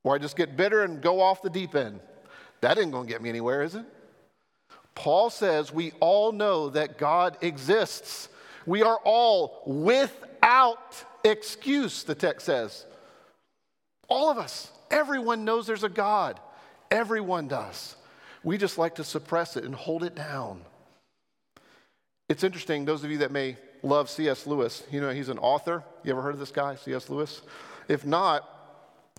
or 0.03 0.15
I 0.15 0.19
just 0.19 0.37
get 0.37 0.57
bitter 0.57 0.83
and 0.83 1.01
go 1.01 1.21
off 1.21 1.43
the 1.43 1.51
deep 1.51 1.75
end. 1.75 2.01
That 2.61 2.79
ain't 2.79 2.93
gonna 2.93 3.09
get 3.09 3.21
me 3.21 3.29
anywhere, 3.29 3.63
is 3.63 3.75
it? 3.75 3.85
Paul 4.95 5.31
says 5.31 5.73
we 5.73 5.93
all 6.01 6.33
know 6.33 6.71
that 6.71 6.99
God 6.99 7.37
exists. 7.41 8.29
We 8.67 8.83
are 8.83 8.99
all 9.05 9.63
without 9.67 11.05
excuse, 11.25 12.05
the 12.05 12.15
text 12.15 12.47
says. 12.47 12.87
All 14.09 14.31
of 14.31 14.39
us. 14.39 14.71
Everyone 14.91 15.45
knows 15.45 15.67
there's 15.67 15.85
a 15.85 15.89
God. 15.89 16.39
Everyone 16.91 17.49
does. 17.49 17.97
We 18.43 18.59
just 18.59 18.79
like 18.79 18.97
to 18.97 19.05
suppress 19.05 19.57
it 19.57 19.65
and 19.65 19.75
hold 19.75 20.05
it 20.05 20.15
down. 20.15 20.61
It's 22.29 22.45
interesting, 22.45 22.85
those 22.85 23.05
of 23.05 23.11
you 23.11 23.19
that 23.19 23.33
may 23.33 23.57
love 23.83 24.09
C.S. 24.09 24.47
Lewis, 24.47 24.83
you 24.91 25.01
know, 25.01 25.11
he's 25.11 25.29
an 25.29 25.39
author. 25.39 25.83
You 26.05 26.13
ever 26.13 26.23
heard 26.23 26.35
of 26.35 26.41
this 26.41 26.51
guy, 26.51 26.77
C.S. 26.77 27.11
Lewis? 27.11 27.43
If 27.89 28.07
not, 28.07 28.49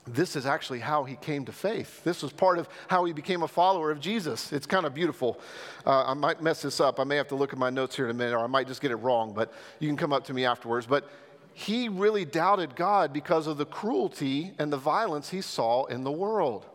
this 0.07 0.35
is 0.35 0.45
actually 0.45 0.79
how 0.79 1.03
he 1.03 1.15
came 1.15 1.45
to 1.45 1.51
faith. 1.51 2.03
This 2.03 2.21
was 2.21 2.31
part 2.31 2.59
of 2.59 2.69
how 2.87 3.05
he 3.05 3.13
became 3.13 3.41
a 3.41 3.47
follower 3.47 3.89
of 3.89 3.99
Jesus. 3.99 4.53
It's 4.53 4.67
kind 4.67 4.85
of 4.85 4.93
beautiful. 4.93 5.39
Uh, 5.85 6.03
I 6.05 6.13
might 6.13 6.43
mess 6.43 6.61
this 6.61 6.79
up. 6.79 6.99
I 6.99 7.03
may 7.03 7.15
have 7.15 7.27
to 7.29 7.35
look 7.35 7.53
at 7.53 7.59
my 7.59 7.71
notes 7.71 7.95
here 7.95 8.05
in 8.05 8.11
a 8.11 8.13
minute, 8.13 8.35
or 8.35 8.39
I 8.39 8.47
might 8.47 8.67
just 8.67 8.81
get 8.81 8.91
it 8.91 8.97
wrong, 8.97 9.33
but 9.33 9.51
you 9.79 9.87
can 9.87 9.97
come 9.97 10.13
up 10.13 10.25
to 10.25 10.33
me 10.33 10.45
afterwards. 10.45 10.85
But 10.85 11.09
he 11.53 11.89
really 11.89 12.23
doubted 12.23 12.75
God 12.75 13.13
because 13.13 13.47
of 13.47 13.57
the 13.57 13.65
cruelty 13.65 14.53
and 14.59 14.71
the 14.71 14.77
violence 14.77 15.29
he 15.29 15.41
saw 15.41 15.85
in 15.85 16.03
the 16.03 16.11
world. 16.11 16.65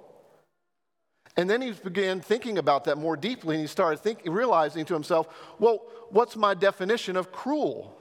And 1.37 1.49
then 1.49 1.62
he 1.62 1.70
began 1.70 2.20
thinking 2.20 2.58
about 2.58 2.84
that 2.84 2.99
more 2.99 3.16
deeply, 3.16 3.54
and 3.54 3.62
he 3.62 3.68
started 3.68 4.00
thinking, 4.00 4.32
realizing 4.32 4.84
to 4.87 4.94
himself, 4.94 5.28
well, 5.58 5.82
what's 6.10 6.34
my 6.34 6.54
definition 6.54 7.16
of 7.16 7.30
cruel? 7.30 7.96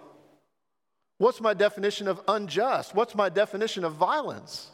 What's 1.19 1.39
my 1.39 1.53
definition 1.53 2.07
of 2.07 2.21
unjust? 2.27 2.95
What's 2.95 3.13
my 3.13 3.29
definition 3.29 3.83
of 3.83 3.93
violence? 3.93 4.71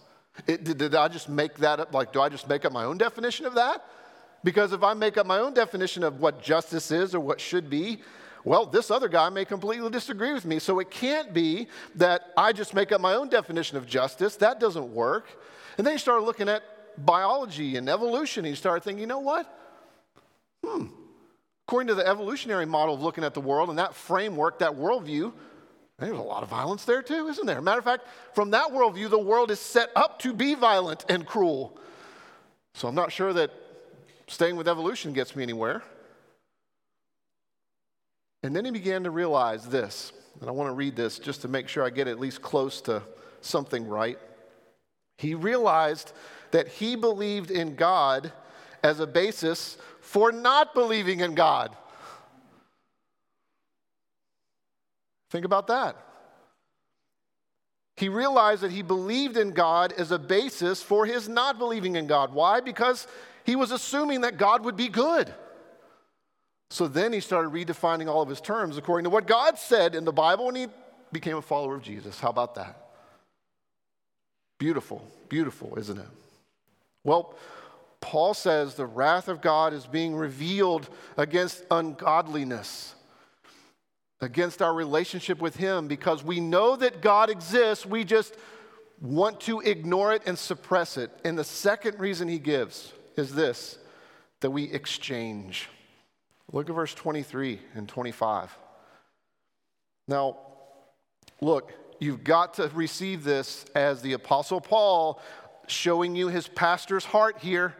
It, 0.47 0.63
did, 0.63 0.77
did 0.77 0.95
I 0.95 1.07
just 1.07 1.29
make 1.29 1.55
that 1.55 1.79
up? 1.79 1.93
Like, 1.93 2.11
do 2.11 2.21
I 2.21 2.29
just 2.29 2.47
make 2.47 2.65
up 2.65 2.73
my 2.73 2.83
own 2.83 2.97
definition 2.97 3.45
of 3.45 3.55
that? 3.55 3.85
Because 4.43 4.73
if 4.73 4.83
I 4.83 4.93
make 4.93 5.17
up 5.17 5.25
my 5.25 5.39
own 5.39 5.53
definition 5.53 6.03
of 6.03 6.19
what 6.19 6.41
justice 6.41 6.91
is 6.91 7.15
or 7.15 7.19
what 7.19 7.41
should 7.41 7.69
be, 7.69 8.01
well, 8.43 8.67
this 8.67 8.91
other 8.91 9.07
guy 9.09 9.29
may 9.29 9.43
completely 9.43 9.89
disagree 9.89 10.31
with 10.31 10.45
me. 10.45 10.59
So 10.59 10.79
it 10.79 10.91
can't 10.91 11.33
be 11.33 11.67
that 11.95 12.31
I 12.37 12.53
just 12.53 12.75
make 12.75 12.91
up 12.91 13.01
my 13.01 13.15
own 13.15 13.27
definition 13.27 13.77
of 13.77 13.87
justice. 13.87 14.35
That 14.35 14.59
doesn't 14.59 14.93
work. 14.93 15.25
And 15.77 15.85
then 15.85 15.93
you 15.93 15.99
start 15.99 16.21
looking 16.23 16.47
at 16.47 16.61
biology 17.03 17.75
and 17.75 17.89
evolution, 17.89 18.45
and 18.45 18.51
you 18.51 18.55
start 18.55 18.83
thinking, 18.83 19.01
you 19.01 19.07
know 19.07 19.19
what? 19.19 19.51
Hmm. 20.63 20.87
According 21.67 21.87
to 21.87 21.95
the 21.95 22.07
evolutionary 22.07 22.67
model 22.67 22.93
of 22.93 23.01
looking 23.01 23.23
at 23.23 23.33
the 23.33 23.41
world 23.41 23.69
and 23.69 23.79
that 23.79 23.95
framework, 23.95 24.59
that 24.59 24.73
worldview, 24.73 25.33
there's 25.99 26.17
a 26.17 26.21
lot 26.21 26.43
of 26.43 26.49
violence 26.49 26.83
there 26.83 27.01
too, 27.01 27.27
isn't 27.27 27.45
there? 27.45 27.61
Matter 27.61 27.79
of 27.79 27.85
fact, 27.85 28.05
from 28.33 28.51
that 28.51 28.69
worldview, 28.69 29.09
the 29.09 29.19
world 29.19 29.49
is 29.49 29.59
set 29.59 29.89
up 29.95 30.19
to 30.19 30.33
be 30.33 30.53
violent 30.53 31.05
and 31.07 31.25
cruel. 31.25 31.77
So 32.73 32.87
I'm 32.87 32.95
not 32.95 33.11
sure 33.11 33.31
that 33.33 33.51
staying 34.27 34.57
with 34.57 34.67
evolution 34.67 35.13
gets 35.13 35.35
me 35.35 35.43
anywhere. 35.43 35.83
And 38.43 38.55
then 38.55 38.65
he 38.65 38.71
began 38.71 39.03
to 39.05 39.09
realize 39.09 39.67
this, 39.67 40.11
and 40.39 40.49
I 40.49 40.51
want 40.51 40.69
to 40.69 40.73
read 40.73 40.95
this 40.95 41.17
just 41.17 41.41
to 41.43 41.47
make 41.47 41.67
sure 41.67 41.83
I 41.83 41.89
get 41.89 42.07
at 42.07 42.19
least 42.19 42.41
close 42.41 42.81
to 42.81 43.01
something 43.41 43.87
right. 43.87 44.19
He 45.17 45.33
realized 45.33 46.11
that 46.51 46.67
he 46.67 46.95
believed 46.95 47.49
in 47.49 47.75
God 47.75 48.31
as 48.83 48.99
a 48.99 49.07
basis 49.07 49.77
for 50.01 50.31
not 50.31 50.73
believing 50.73 51.21
in 51.21 51.33
God. 51.33 51.75
Think 55.29 55.45
about 55.45 55.67
that. 55.67 55.95
He 57.97 58.09
realized 58.09 58.61
that 58.61 58.71
he 58.71 58.81
believed 58.81 59.37
in 59.37 59.51
God 59.51 59.93
as 59.93 60.11
a 60.11 60.19
basis 60.19 60.83
for 60.83 61.05
his 61.05 61.29
not 61.29 61.57
believing 61.57 61.95
in 61.95 62.07
God. 62.07 62.33
Why? 62.33 62.59
Because 62.59 63.07
he 63.45 63.55
was 63.55 63.71
assuming 63.71 64.21
that 64.21 64.37
God 64.37 64.65
would 64.65 64.75
be 64.75 64.89
good. 64.89 65.33
So 66.71 66.87
then 66.87 67.13
he 67.13 67.19
started 67.21 67.53
redefining 67.53 68.07
all 68.07 68.21
of 68.21 68.27
his 68.27 68.41
terms 68.41 68.77
according 68.77 69.05
to 69.05 69.09
what 69.09 69.27
God 69.27 69.57
said 69.57 69.95
in 69.95 70.03
the 70.03 70.11
Bible, 70.11 70.49
and 70.49 70.57
he 70.57 70.67
became 71.11 71.37
a 71.37 71.41
follower 71.41 71.75
of 71.75 71.83
Jesus. 71.83 72.19
How 72.19 72.29
about 72.29 72.55
that? 72.55 72.75
Beautiful, 74.57 75.05
beautiful, 75.29 75.77
isn't 75.77 75.97
it? 75.97 76.07
Well, 77.03 77.35
Paul 78.01 78.33
says 78.33 78.75
the 78.75 78.85
wrath 78.85 79.29
of 79.29 79.41
God 79.41 79.73
is 79.73 79.85
being 79.85 80.15
revealed 80.15 80.89
against 81.17 81.63
ungodliness 81.71 82.95
against 84.21 84.61
our 84.61 84.73
relationship 84.73 85.41
with 85.41 85.55
Him 85.55 85.87
because 85.87 86.23
we 86.23 86.39
know 86.39 86.75
that 86.75 87.01
God 87.01 87.29
exists. 87.29 87.85
We 87.85 88.03
just 88.03 88.35
want 89.01 89.41
to 89.41 89.59
ignore 89.59 90.13
it 90.13 90.23
and 90.25 90.37
suppress 90.37 90.97
it. 90.97 91.11
And 91.23 91.37
the 91.37 91.43
second 91.43 91.99
reason 91.99 92.27
He 92.27 92.39
gives 92.39 92.93
is 93.15 93.33
this 93.33 93.77
that 94.41 94.51
we 94.51 94.65
exchange. 94.65 95.69
Look 96.51 96.69
at 96.69 96.75
verse 96.75 96.93
23 96.93 97.59
and 97.73 97.89
25. 97.89 98.55
Now, 100.07 100.37
look, 101.41 101.73
you've 101.99 102.23
got 102.23 102.55
to 102.55 102.69
receive 102.73 103.23
this 103.23 103.65
as 103.75 104.01
the 104.01 104.13
Apostle 104.13 104.61
Paul 104.61 105.19
showing 105.67 106.15
you 106.15 106.27
his 106.27 106.47
pastor's 106.47 107.05
heart 107.05 107.39
here. 107.39 107.75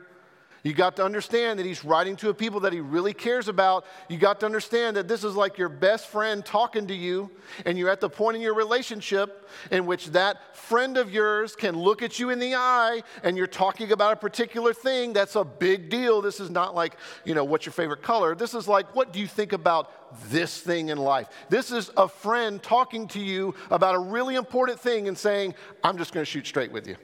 You 0.66 0.74
got 0.74 0.96
to 0.96 1.06
understand 1.06 1.60
that 1.60 1.66
he's 1.68 1.86
writing 1.86 2.16
to 2.16 2.30
a 2.30 2.34
people 2.34 2.60
that 2.62 2.74
he 2.74 2.80
really 2.80 3.14
cares 3.14 3.48
about. 3.48 3.86
You 4.10 4.18
got 4.18 4.40
to 4.40 4.48
understand 4.48 4.98
that 4.98 5.08
this 5.08 5.24
is 5.24 5.36
like 5.36 5.60
your 5.60 5.70
best 5.70 6.08
friend 6.08 6.44
talking 6.44 6.88
to 6.88 6.96
you, 6.96 7.30
and 7.68 7.78
you're 7.78 7.92
at 7.92 8.02
the 8.02 8.10
point 8.10 8.36
in 8.36 8.42
your 8.42 8.56
relationship 8.56 9.48
in 9.70 9.86
which 9.86 10.08
that 10.08 10.56
friend 10.56 10.98
of 10.98 11.12
yours 11.12 11.56
can 11.56 11.78
look 11.78 12.02
at 12.02 12.18
you 12.18 12.32
in 12.32 12.40
the 12.40 12.56
eye 12.56 13.04
and 13.22 13.38
you're 13.38 13.46
talking 13.46 13.92
about 13.92 14.14
a 14.14 14.16
particular 14.16 14.74
thing. 14.74 15.14
That's 15.14 15.36
a 15.36 15.44
big 15.44 15.92
deal. 15.92 16.20
This 16.20 16.40
is 16.40 16.50
not 16.50 16.74
like, 16.74 16.98
you 17.26 17.36
know, 17.36 17.44
what's 17.44 17.68
your 17.68 17.74
favorite 17.74 18.02
color? 18.02 18.34
This 18.34 18.56
is 18.56 18.68
like, 18.68 18.96
what 18.96 19.14
do 19.14 19.20
you 19.20 19.28
think 19.28 19.54
about 19.54 19.92
this 20.32 20.60
thing 20.60 20.90
in 20.90 20.98
life? 20.98 21.28
This 21.48 21.70
is 21.70 21.92
a 21.96 22.08
friend 22.08 22.62
talking 22.64 23.08
to 23.10 23.20
you 23.20 23.54
about 23.70 23.94
a 23.94 24.00
really 24.00 24.34
important 24.34 24.80
thing 24.80 25.08
and 25.08 25.16
saying, 25.16 25.54
I'm 25.84 26.00
just 26.00 26.12
going 26.12 26.26
to 26.26 26.30
shoot 26.32 26.48
straight 26.48 26.72
with 26.72 26.88
you. 26.88 26.96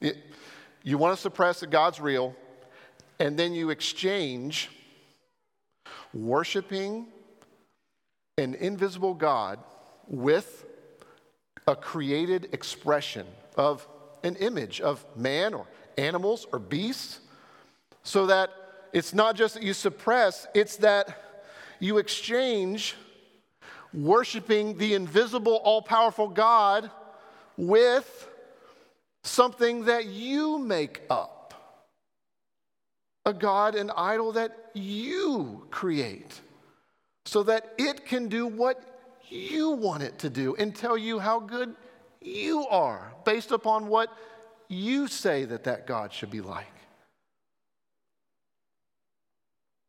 It, 0.00 0.16
you 0.82 0.98
want 0.98 1.14
to 1.14 1.22
suppress 1.22 1.60
that 1.60 1.70
God's 1.70 2.00
real 2.00 2.34
and 3.18 3.38
then 3.38 3.54
you 3.54 3.70
exchange 3.70 4.70
worshiping 6.12 7.06
an 8.38 8.54
invisible 8.54 9.14
God 9.14 9.58
with 10.08 10.64
a 11.66 11.74
created 11.74 12.48
expression 12.52 13.26
of 13.56 13.86
an 14.22 14.36
image 14.36 14.80
of 14.80 15.04
man 15.16 15.54
or 15.54 15.66
animals 15.98 16.46
or 16.52 16.58
beasts, 16.58 17.20
so 18.02 18.26
that 18.26 18.50
it's 18.92 19.14
not 19.14 19.34
just 19.36 19.54
that 19.54 19.62
you 19.62 19.72
suppress, 19.72 20.46
it's 20.54 20.76
that 20.76 21.42
you 21.80 21.98
exchange 21.98 22.94
worshiping 23.92 24.76
the 24.78 24.94
invisible, 24.94 25.56
all 25.64 25.82
powerful 25.82 26.28
God 26.28 26.90
with 27.56 28.28
something 29.24 29.86
that 29.86 30.06
you 30.06 30.58
make 30.58 31.02
up 31.08 31.35
a 33.26 33.34
God, 33.34 33.74
an 33.74 33.90
idol 33.90 34.32
that 34.32 34.70
you 34.72 35.66
create 35.70 36.40
so 37.26 37.42
that 37.42 37.74
it 37.76 38.06
can 38.06 38.28
do 38.28 38.46
what 38.46 38.80
you 39.28 39.70
want 39.70 40.04
it 40.04 40.20
to 40.20 40.30
do 40.30 40.54
and 40.54 40.74
tell 40.74 40.96
you 40.96 41.18
how 41.18 41.40
good 41.40 41.74
you 42.22 42.66
are 42.68 43.12
based 43.24 43.50
upon 43.50 43.88
what 43.88 44.16
you 44.68 45.08
say 45.08 45.44
that 45.44 45.64
that 45.64 45.88
God 45.88 46.12
should 46.12 46.30
be 46.30 46.40
like. 46.40 46.66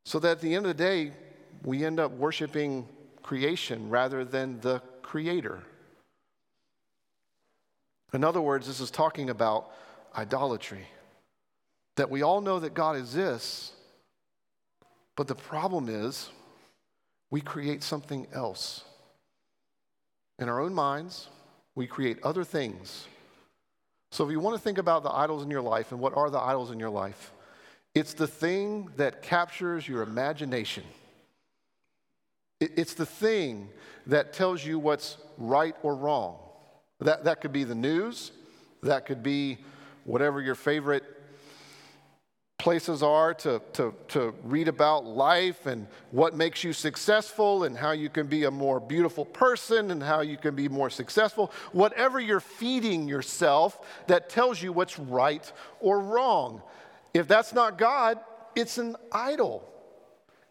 So 0.05 0.17
that 0.19 0.31
at 0.31 0.41
the 0.41 0.55
end 0.55 0.65
of 0.65 0.75
the 0.75 0.83
day, 0.83 1.11
we 1.63 1.85
end 1.85 1.99
up 1.99 2.11
worshiping 2.13 2.87
creation 3.21 3.89
rather 3.89 4.25
than 4.25 4.59
the 4.61 4.81
creator. 5.03 5.61
In 8.13 8.23
other 8.23 8.41
words, 8.41 8.65
this 8.65 8.79
is 8.79 8.89
talking 8.89 9.29
about 9.29 9.69
idolatry 10.15 10.87
that 11.97 12.09
we 12.09 12.21
all 12.21 12.41
know 12.41 12.59
that 12.59 12.73
God 12.73 12.95
exists, 12.95 13.73
but 15.15 15.27
the 15.27 15.35
problem 15.35 15.89
is 15.89 16.29
we 17.29 17.41
create 17.41 17.83
something 17.83 18.27
else. 18.31 18.83
In 20.39 20.47
our 20.47 20.61
own 20.61 20.73
minds, 20.73 21.27
we 21.75 21.87
create 21.87 22.19
other 22.23 22.43
things. 22.43 23.07
So 24.11 24.23
if 24.23 24.31
you 24.31 24.39
want 24.39 24.55
to 24.55 24.61
think 24.61 24.77
about 24.77 25.03
the 25.03 25.11
idols 25.11 25.43
in 25.43 25.51
your 25.51 25.61
life 25.61 25.91
and 25.91 25.99
what 25.99 26.15
are 26.15 26.29
the 26.29 26.39
idols 26.39 26.71
in 26.71 26.79
your 26.79 26.91
life, 26.91 27.33
it's 27.93 28.13
the 28.13 28.27
thing 28.27 28.91
that 28.97 29.23
captures 29.23 29.87
your 29.87 30.03
imagination. 30.03 30.83
It's 32.59 32.93
the 32.93 33.05
thing 33.05 33.69
that 34.05 34.33
tells 34.33 34.63
you 34.63 34.79
what's 34.79 35.17
right 35.37 35.75
or 35.83 35.95
wrong. 35.95 36.37
That, 36.99 37.25
that 37.25 37.41
could 37.41 37.51
be 37.51 37.63
the 37.63 37.75
news, 37.75 38.31
that 38.83 39.05
could 39.05 39.21
be 39.21 39.57
whatever 40.05 40.41
your 40.41 40.55
favorite 40.55 41.03
places 42.67 43.01
are 43.01 43.33
to, 43.33 43.61
to, 43.71 43.95
to 44.09 44.35
read 44.43 44.67
about 44.67 45.05
life 45.05 45.67
and 45.67 45.87
what 46.11 46.35
makes 46.35 46.65
you 46.65 46.73
successful 46.73 47.63
and 47.63 47.77
how 47.77 47.91
you 47.91 48.09
can 48.09 48.27
be 48.27 48.43
a 48.43 48.51
more 48.51 48.77
beautiful 48.77 49.23
person 49.23 49.89
and 49.91 50.03
how 50.03 50.19
you 50.19 50.35
can 50.35 50.53
be 50.53 50.67
more 50.67 50.89
successful. 50.89 51.49
Whatever 51.71 52.19
you're 52.19 52.41
feeding 52.41 53.07
yourself 53.07 53.79
that 54.07 54.29
tells 54.29 54.61
you 54.61 54.73
what's 54.73 54.99
right 54.99 55.49
or 55.79 56.01
wrong. 56.01 56.61
If 57.13 57.25
that's 57.25 57.53
not 57.53 57.77
God, 57.77 58.19
it's 58.53 58.77
an 58.77 58.97
idol. 59.13 59.63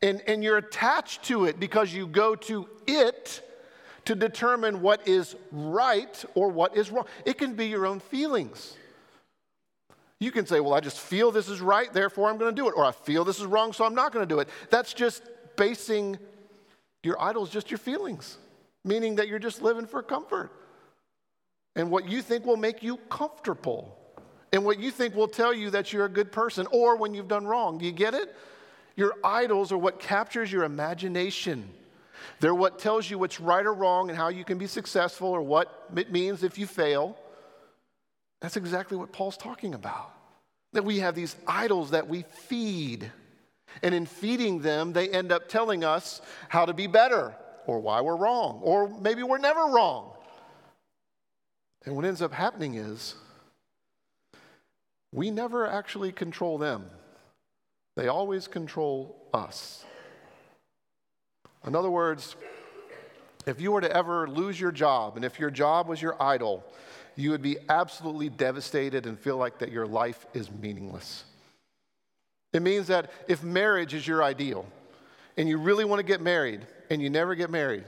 And, 0.01 0.23
and 0.27 0.43
you're 0.43 0.57
attached 0.57 1.25
to 1.25 1.45
it 1.45 1.61
because 1.61 1.93
you 1.93 2.07
go 2.07 2.35
to 2.35 2.67
it 2.87 3.43
to 4.07 4.15
determine 4.15 4.81
what 4.81 5.07
is 5.07 5.37
right 5.53 6.25
or 6.35 6.49
what 6.49 6.79
is 6.79 6.91
wrong. 6.91 7.05
It 7.27 7.37
can 7.37 7.53
be 7.53 7.67
your 7.67 7.85
own 7.85 8.01
feelings. 8.01 8.75
You 10.21 10.31
can 10.31 10.47
say, 10.47 10.61
well, 10.61 10.75
I 10.75 10.81
just 10.81 10.99
feel 10.99 11.31
this 11.31 11.49
is 11.49 11.61
right, 11.61 11.93
therefore 11.93 12.31
I'm 12.31 12.39
going 12.39 12.55
to 12.55 12.61
do 12.61 12.69
it. 12.69 12.75
Or 12.77 12.85
I 12.85 12.93
feel 12.93 13.25
this 13.25 13.39
is 13.39 13.47
wrong, 13.47 13.73
so 13.73 13.85
I'm 13.85 13.95
not 13.95 14.13
going 14.13 14.27
to 14.27 14.35
do 14.35 14.41
it. 14.41 14.49
That's 14.71 14.95
just 14.95 15.23
basing 15.57 16.19
your 17.03 17.21
idols 17.23 17.51
just 17.51 17.71
your 17.71 17.79
feelings, 17.79 18.37
meaning 18.85 19.17
that 19.17 19.29
you're 19.29 19.39
just 19.39 19.63
living 19.63 19.87
for 19.87 20.03
comfort. 20.03 20.51
And 21.77 21.91
what 21.91 22.09
you 22.09 22.21
think 22.21 22.45
will 22.45 22.57
make 22.57 22.83
you 22.83 22.97
comfortable. 23.09 23.97
And 24.53 24.65
what 24.65 24.81
you 24.81 24.91
think 24.91 25.15
will 25.15 25.29
tell 25.29 25.53
you 25.53 25.71
that 25.71 25.93
you're 25.93 26.07
a 26.07 26.11
good 26.11 26.33
person 26.33 26.67
or 26.73 26.97
when 26.97 27.15
you've 27.15 27.29
done 27.29 27.47
wrong. 27.47 27.79
Do 27.79 27.85
you 27.85 27.93
get 27.93 28.15
it? 28.15 28.35
Your 28.97 29.15
idols 29.23 29.71
are 29.73 29.79
what 29.79 30.01
captures 30.01 30.51
your 30.51 30.65
imagination. 30.65 31.69
They're 32.41 32.55
what 32.55 32.79
tells 32.79 33.11
you 33.11 33.19
what's 33.19 33.41
right 33.41 33.65
or 33.65 33.75
wrong 33.75 34.09
and 34.09 34.19
how 34.19 34.29
you 34.29 34.45
can 34.45 34.59
be 34.59 34.67
successful 34.67 35.29
or 35.29 35.43
what 35.43 35.89
it 35.95 36.11
means 36.11 36.43
if 36.43 36.59
you 36.59 36.67
fail. 36.67 37.19
That's 38.41 38.57
exactly 38.57 38.97
what 38.97 39.13
Paul's 39.13 39.37
talking 39.37 39.75
about. 39.75 40.13
That 40.73 40.85
we 40.85 40.99
have 40.99 41.15
these 41.15 41.37
idols 41.47 41.91
that 41.91 42.09
we 42.09 42.23
feed. 42.23 43.11
And 43.83 43.95
in 43.95 44.07
feeding 44.07 44.61
them, 44.61 44.93
they 44.93 45.09
end 45.09 45.33
up 45.33 45.49
telling 45.49 45.85
us 45.85 46.21
how 46.49 46.67
to 46.67 46.75
be 46.75 46.87
better 46.87 47.35
or 47.67 47.81
why 47.81 48.01
we're 48.01 48.17
wrong, 48.17 48.61
or 48.63 48.89
maybe 49.01 49.23
we're 49.23 49.39
never 49.39 49.67
wrong. 49.67 50.13
And 51.85 51.97
what 51.97 52.05
ends 52.05 52.23
up 52.23 52.33
happening 52.33 52.75
is 52.75 53.15
we 55.13 55.31
never 55.31 55.67
actually 55.67 56.13
control 56.13 56.59
them, 56.59 56.87
they 57.97 58.09
always 58.09 58.47
control 58.47 59.17
us. 59.33 59.85
In 61.67 61.75
other 61.75 61.91
words, 61.91 62.37
if 63.47 63.61
you 63.61 63.73
were 63.73 63.81
to 63.81 63.91
ever 63.97 64.29
lose 64.29 64.61
your 64.61 64.73
job, 64.73 65.17
and 65.17 65.25
if 65.25 65.41
your 65.41 65.51
job 65.51 65.89
was 65.89 66.01
your 66.01 66.21
idol, 66.23 66.65
you 67.17 67.31
would 67.31 67.43
be 67.43 67.57
absolutely 67.69 68.29
devastated 68.29 69.07
and 69.07 69.19
feel 69.19 69.37
like 69.37 69.59
that 69.59 69.73
your 69.73 69.87
life 69.87 70.27
is 70.35 70.51
meaningless. 70.51 71.25
It 72.53 72.63
means 72.63 72.87
that 72.87 73.11
if 73.27 73.43
marriage 73.43 73.95
is 73.95 74.07
your 74.07 74.23
ideal, 74.23 74.67
and 75.37 75.49
you 75.49 75.59
really 75.59 75.85
want 75.85 75.99
to 75.99 76.05
get 76.05 76.21
married, 76.21 76.67
and 76.89 77.03
you 77.03 77.11
never 77.11 77.35
get 77.35 77.51
married, 77.51 77.85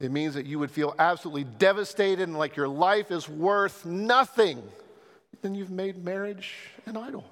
it 0.00 0.10
means 0.10 0.34
that 0.34 0.46
you 0.46 0.58
would 0.58 0.70
feel 0.70 0.94
absolutely 0.98 1.44
devastated 1.44 2.24
and 2.24 2.36
like 2.36 2.56
your 2.56 2.68
life 2.68 3.10
is 3.10 3.28
worth 3.28 3.86
nothing. 3.86 4.60
Then 5.42 5.54
you've 5.54 5.70
made 5.70 6.04
marriage 6.04 6.54
an 6.86 6.96
idol 6.96 7.24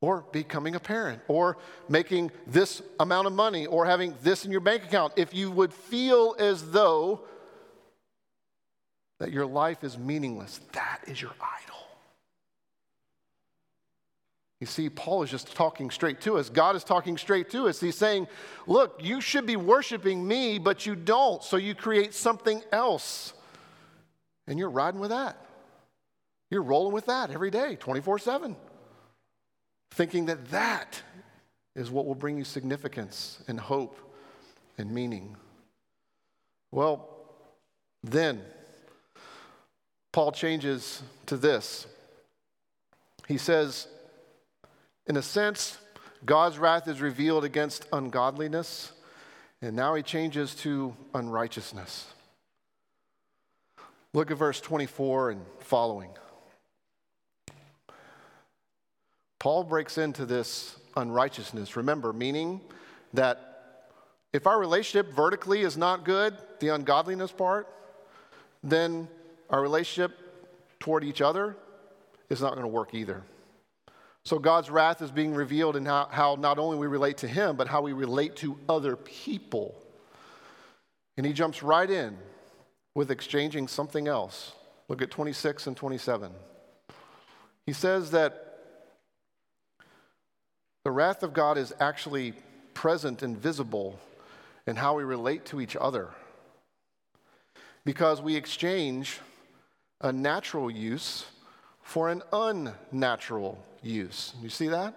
or 0.00 0.24
becoming 0.30 0.76
a 0.76 0.80
parent, 0.80 1.20
or 1.26 1.58
making 1.88 2.30
this 2.46 2.82
amount 3.00 3.26
of 3.26 3.32
money, 3.32 3.66
or 3.66 3.84
having 3.84 4.14
this 4.22 4.44
in 4.44 4.52
your 4.52 4.60
bank 4.60 4.84
account, 4.84 5.12
if 5.16 5.34
you 5.34 5.50
would 5.50 5.72
feel 5.72 6.36
as 6.38 6.70
though 6.70 7.20
that 9.18 9.32
your 9.32 9.46
life 9.46 9.82
is 9.84 9.98
meaningless, 9.98 10.60
that 10.72 11.00
is 11.06 11.20
your 11.20 11.32
idol. 11.40 11.76
You 14.60 14.66
see, 14.66 14.90
Paul 14.90 15.22
is 15.22 15.30
just 15.30 15.54
talking 15.54 15.90
straight 15.90 16.20
to 16.22 16.36
us. 16.36 16.50
God 16.50 16.74
is 16.74 16.82
talking 16.82 17.16
straight 17.16 17.48
to 17.50 17.68
us. 17.68 17.80
He's 17.80 17.96
saying, 17.96 18.26
Look, 18.66 19.00
you 19.00 19.20
should 19.20 19.46
be 19.46 19.54
worshiping 19.54 20.26
me, 20.26 20.58
but 20.58 20.84
you 20.84 20.96
don't. 20.96 21.42
So 21.44 21.56
you 21.56 21.76
create 21.76 22.12
something 22.12 22.62
else. 22.72 23.34
And 24.48 24.58
you're 24.58 24.70
riding 24.70 24.98
with 24.98 25.10
that. 25.10 25.36
You're 26.50 26.62
rolling 26.62 26.92
with 26.92 27.06
that 27.06 27.30
every 27.30 27.50
day, 27.50 27.76
24 27.76 28.18
7 28.18 28.56
thinking 29.90 30.26
that 30.26 30.50
that 30.50 31.02
is 31.74 31.90
what 31.90 32.06
will 32.06 32.14
bring 32.14 32.38
you 32.38 32.44
significance 32.44 33.42
and 33.48 33.58
hope 33.58 33.98
and 34.76 34.90
meaning. 34.90 35.36
Well, 36.70 37.08
then, 38.02 38.42
Paul 40.12 40.32
changes 40.32 41.02
to 41.26 41.36
this. 41.36 41.86
He 43.26 43.38
says, 43.38 43.88
in 45.06 45.16
a 45.16 45.22
sense, 45.22 45.78
God's 46.24 46.58
wrath 46.58 46.88
is 46.88 47.00
revealed 47.00 47.44
against 47.44 47.86
ungodliness, 47.92 48.92
and 49.62 49.76
now 49.76 49.94
he 49.94 50.02
changes 50.02 50.54
to 50.56 50.96
unrighteousness. 51.14 52.06
Look 54.14 54.30
at 54.30 54.38
verse 54.38 54.60
24 54.60 55.30
and 55.30 55.42
following. 55.60 56.10
Paul 59.38 59.64
breaks 59.64 59.98
into 59.98 60.26
this 60.26 60.76
unrighteousness. 60.96 61.76
Remember, 61.76 62.12
meaning 62.12 62.60
that 63.14 63.84
if 64.32 64.46
our 64.46 64.58
relationship 64.58 65.14
vertically 65.14 65.60
is 65.60 65.76
not 65.76 66.04
good, 66.04 66.36
the 66.60 66.68
ungodliness 66.68 67.30
part, 67.30 67.68
then 68.62 69.08
our 69.50 69.60
relationship 69.60 70.16
toward 70.80 71.04
each 71.04 71.20
other 71.20 71.56
is 72.28 72.40
not 72.40 72.50
going 72.52 72.62
to 72.62 72.68
work 72.68 72.94
either. 72.94 73.22
So 74.24 74.38
God's 74.38 74.68
wrath 74.68 75.00
is 75.00 75.10
being 75.10 75.34
revealed 75.34 75.76
in 75.76 75.86
how, 75.86 76.08
how 76.10 76.36
not 76.38 76.58
only 76.58 76.76
we 76.76 76.86
relate 76.86 77.18
to 77.18 77.28
Him, 77.28 77.56
but 77.56 77.68
how 77.68 77.80
we 77.80 77.92
relate 77.92 78.36
to 78.36 78.58
other 78.68 78.96
people. 78.96 79.74
And 81.16 81.26
he 81.26 81.32
jumps 81.32 81.62
right 81.62 81.90
in 81.90 82.16
with 82.94 83.10
exchanging 83.10 83.68
something 83.68 84.06
else. 84.06 84.52
Look 84.88 85.02
at 85.02 85.10
26 85.10 85.66
and 85.66 85.76
27. 85.76 86.30
He 87.66 87.72
says 87.72 88.10
that 88.12 88.44
the 90.84 90.90
wrath 90.90 91.22
of 91.22 91.32
God 91.32 91.58
is 91.58 91.74
actually 91.80 92.34
present 92.74 93.22
and 93.22 93.36
visible 93.36 93.98
in 94.66 94.76
how 94.76 94.94
we 94.94 95.04
relate 95.04 95.44
to 95.46 95.60
each 95.60 95.76
other 95.76 96.10
because 97.84 98.22
we 98.22 98.36
exchange 98.36 99.20
a 100.00 100.12
natural 100.12 100.70
use 100.70 101.26
for 101.82 102.08
an 102.08 102.22
unnatural 102.32 103.58
use. 103.82 104.34
You 104.42 104.48
see 104.48 104.68
that? 104.68 104.94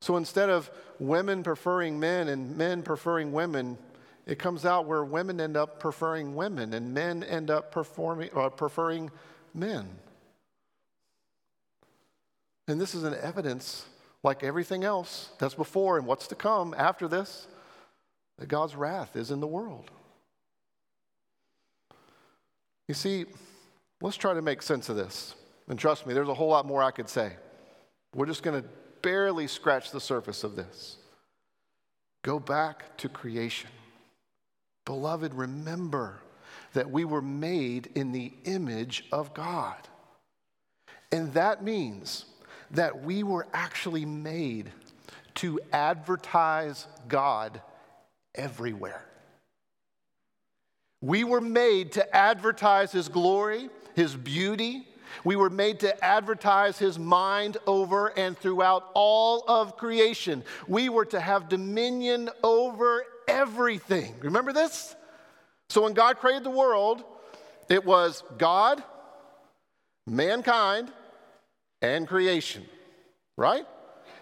So 0.00 0.16
instead 0.16 0.50
of 0.50 0.70
women 0.98 1.42
preferring 1.42 1.98
men 1.98 2.28
and 2.28 2.56
men 2.56 2.82
preferring 2.82 3.32
women, 3.32 3.78
it 4.26 4.38
comes 4.38 4.64
out 4.66 4.86
where 4.86 5.04
women 5.04 5.40
end 5.40 5.56
up 5.56 5.78
preferring 5.78 6.34
women 6.34 6.74
and 6.74 6.92
men 6.92 7.22
end 7.22 7.50
up 7.50 7.72
performing, 7.72 8.30
uh, 8.34 8.50
preferring 8.50 9.10
men. 9.54 9.88
And 12.68 12.80
this 12.80 12.94
is 12.94 13.04
an 13.04 13.14
evidence 13.14 13.86
like 14.22 14.42
everything 14.42 14.84
else 14.84 15.30
that's 15.38 15.54
before 15.54 15.98
and 15.98 16.06
what's 16.06 16.26
to 16.28 16.34
come 16.34 16.74
after 16.76 17.06
this, 17.06 17.46
that 18.38 18.48
God's 18.48 18.74
wrath 18.74 19.16
is 19.16 19.30
in 19.30 19.40
the 19.40 19.46
world. 19.46 19.90
You 22.88 22.94
see, 22.94 23.26
let's 24.00 24.16
try 24.16 24.34
to 24.34 24.42
make 24.42 24.62
sense 24.62 24.88
of 24.88 24.96
this. 24.96 25.34
And 25.68 25.78
trust 25.78 26.06
me, 26.06 26.14
there's 26.14 26.28
a 26.28 26.34
whole 26.34 26.48
lot 26.48 26.66
more 26.66 26.82
I 26.82 26.90
could 26.90 27.08
say. 27.08 27.32
We're 28.14 28.26
just 28.26 28.42
going 28.42 28.62
to 28.62 28.68
barely 29.02 29.46
scratch 29.46 29.90
the 29.90 30.00
surface 30.00 30.44
of 30.44 30.56
this. 30.56 30.96
Go 32.22 32.38
back 32.38 32.96
to 32.98 33.08
creation. 33.08 33.70
Beloved, 34.84 35.34
remember 35.34 36.20
that 36.74 36.90
we 36.90 37.04
were 37.04 37.22
made 37.22 37.88
in 37.94 38.12
the 38.12 38.32
image 38.44 39.04
of 39.12 39.34
God. 39.34 39.76
And 41.12 41.32
that 41.34 41.62
means 41.62 42.24
that 42.72 43.02
we 43.02 43.22
were 43.22 43.46
actually 43.52 44.04
made 44.04 44.70
to 45.36 45.60
advertise 45.72 46.86
God 47.08 47.60
everywhere. 48.34 49.04
We 51.00 51.24
were 51.24 51.40
made 51.40 51.92
to 51.92 52.16
advertise 52.16 52.92
His 52.92 53.08
glory, 53.08 53.68
His 53.94 54.14
beauty. 54.14 54.86
We 55.22 55.36
were 55.36 55.50
made 55.50 55.80
to 55.80 56.04
advertise 56.04 56.78
His 56.78 56.98
mind 56.98 57.56
over 57.66 58.08
and 58.08 58.36
throughout 58.36 58.90
all 58.94 59.44
of 59.46 59.76
creation. 59.76 60.42
We 60.66 60.88
were 60.88 61.04
to 61.06 61.20
have 61.20 61.48
dominion 61.48 62.30
over 62.42 63.04
everything. 63.28 64.14
Remember 64.20 64.52
this? 64.52 64.94
So 65.70 65.82
when 65.82 65.94
God 65.94 66.18
created 66.18 66.44
the 66.44 66.50
world, 66.50 67.04
it 67.68 67.84
was 67.84 68.22
God, 68.38 68.82
mankind, 70.06 70.92
and 71.80 72.06
creation, 72.06 72.66
right? 73.36 73.66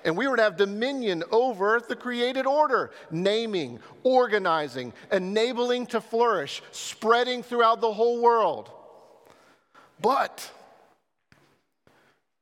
And 0.04 0.16
we 0.16 0.26
were 0.26 0.36
to 0.36 0.42
have 0.42 0.56
dominion 0.56 1.22
over 1.30 1.80
the 1.80 1.96
created 1.96 2.46
order, 2.46 2.90
naming, 3.10 3.78
organizing, 4.02 4.92
enabling 5.10 5.86
to 5.86 6.00
flourish, 6.00 6.62
spreading 6.72 7.42
throughout 7.42 7.80
the 7.80 7.92
whole 7.92 8.20
world. 8.20 8.70
But 10.02 10.50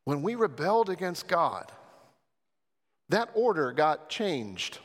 when 0.04 0.22
we 0.22 0.34
rebelled 0.34 0.90
against 0.90 1.28
God, 1.28 1.70
that 3.10 3.28
order 3.34 3.72
got 3.72 4.08
changed 4.08 4.78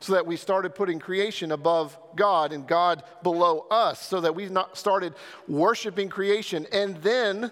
so 0.00 0.12
that 0.12 0.26
we 0.26 0.36
started 0.36 0.74
putting 0.74 1.00
creation 1.00 1.52
above 1.52 1.98
God 2.14 2.52
and 2.52 2.66
God 2.66 3.02
below 3.22 3.66
us, 3.70 4.00
so 4.00 4.20
that 4.20 4.34
we 4.34 4.48
started 4.72 5.14
worshiping 5.48 6.08
creation. 6.08 6.66
And 6.72 6.96
then 7.02 7.50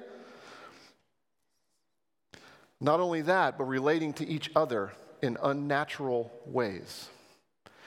not 2.81 3.01
only 3.01 3.23
that, 3.23 3.59
but 3.59 3.65
relating 3.65 4.13
to 4.15 4.27
each 4.27 4.51
other 4.55 4.93
in 5.23 5.37
unnatural 5.43 6.31
ways. 6.45 7.09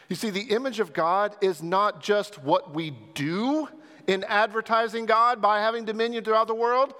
You 0.10 0.16
see, 0.16 0.30
the 0.30 0.50
image 0.50 0.80
of 0.80 0.92
God 0.92 1.36
is 1.40 1.64
not 1.64 2.02
just 2.02 2.44
what 2.44 2.74
we 2.74 2.92
do 3.14 3.70
in 4.10 4.24
advertising 4.24 5.06
God 5.06 5.40
by 5.40 5.60
having 5.60 5.86
dominion 5.86 6.24
throughout 6.24 6.48
the 6.48 6.56
world. 6.56 6.96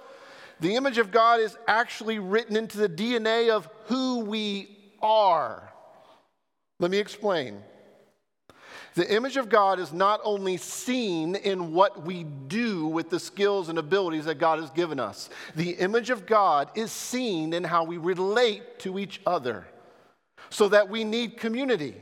The 0.60 0.76
image 0.76 0.96
of 0.96 1.10
God 1.10 1.40
is 1.40 1.58
actually 1.66 2.20
written 2.20 2.54
into 2.54 2.78
the 2.78 2.88
DNA 2.88 3.50
of 3.50 3.68
who 3.86 4.20
we 4.20 4.78
are. 5.02 5.72
Let 6.78 6.92
me 6.92 6.98
explain. 6.98 7.62
The 8.94 9.12
image 9.12 9.36
of 9.36 9.48
God 9.48 9.80
is 9.80 9.92
not 9.92 10.20
only 10.22 10.56
seen 10.56 11.34
in 11.34 11.72
what 11.72 12.04
we 12.04 12.22
do 12.22 12.86
with 12.86 13.10
the 13.10 13.18
skills 13.18 13.68
and 13.68 13.78
abilities 13.78 14.26
that 14.26 14.38
God 14.38 14.60
has 14.60 14.70
given 14.70 15.00
us, 15.00 15.30
the 15.56 15.70
image 15.70 16.10
of 16.10 16.26
God 16.26 16.70
is 16.76 16.92
seen 16.92 17.52
in 17.52 17.64
how 17.64 17.82
we 17.82 17.96
relate 17.96 18.78
to 18.80 19.00
each 19.00 19.20
other 19.26 19.66
so 20.48 20.68
that 20.68 20.88
we 20.88 21.02
need 21.02 21.38
community. 21.38 21.96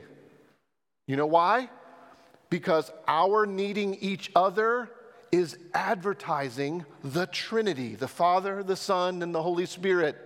You 1.07 1.16
know 1.16 1.27
why? 1.27 1.71
Because 2.51 2.90
our 3.07 3.47
needing 3.47 3.94
each 3.94 4.31
other 4.37 4.90
is 5.31 5.59
advertising 5.75 6.85
the 7.05 7.27
Trinity, 7.27 7.95
the 7.95 8.09
Father, 8.09 8.62
the 8.62 8.77
Son, 8.77 9.23
and 9.23 9.35
the 9.35 9.43
Holy 9.43 9.67
Spirit, 9.67 10.17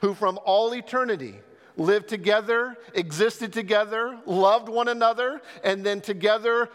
who 0.00 0.14
from 0.14 0.38
all 0.44 0.74
eternity 0.74 1.34
lived 1.76 2.08
together, 2.08 2.76
existed 2.94 3.52
together, 3.52 4.18
loved 4.26 4.68
one 4.68 4.88
another, 4.88 5.40
and 5.64 5.84
then 5.84 6.00
together 6.00 6.68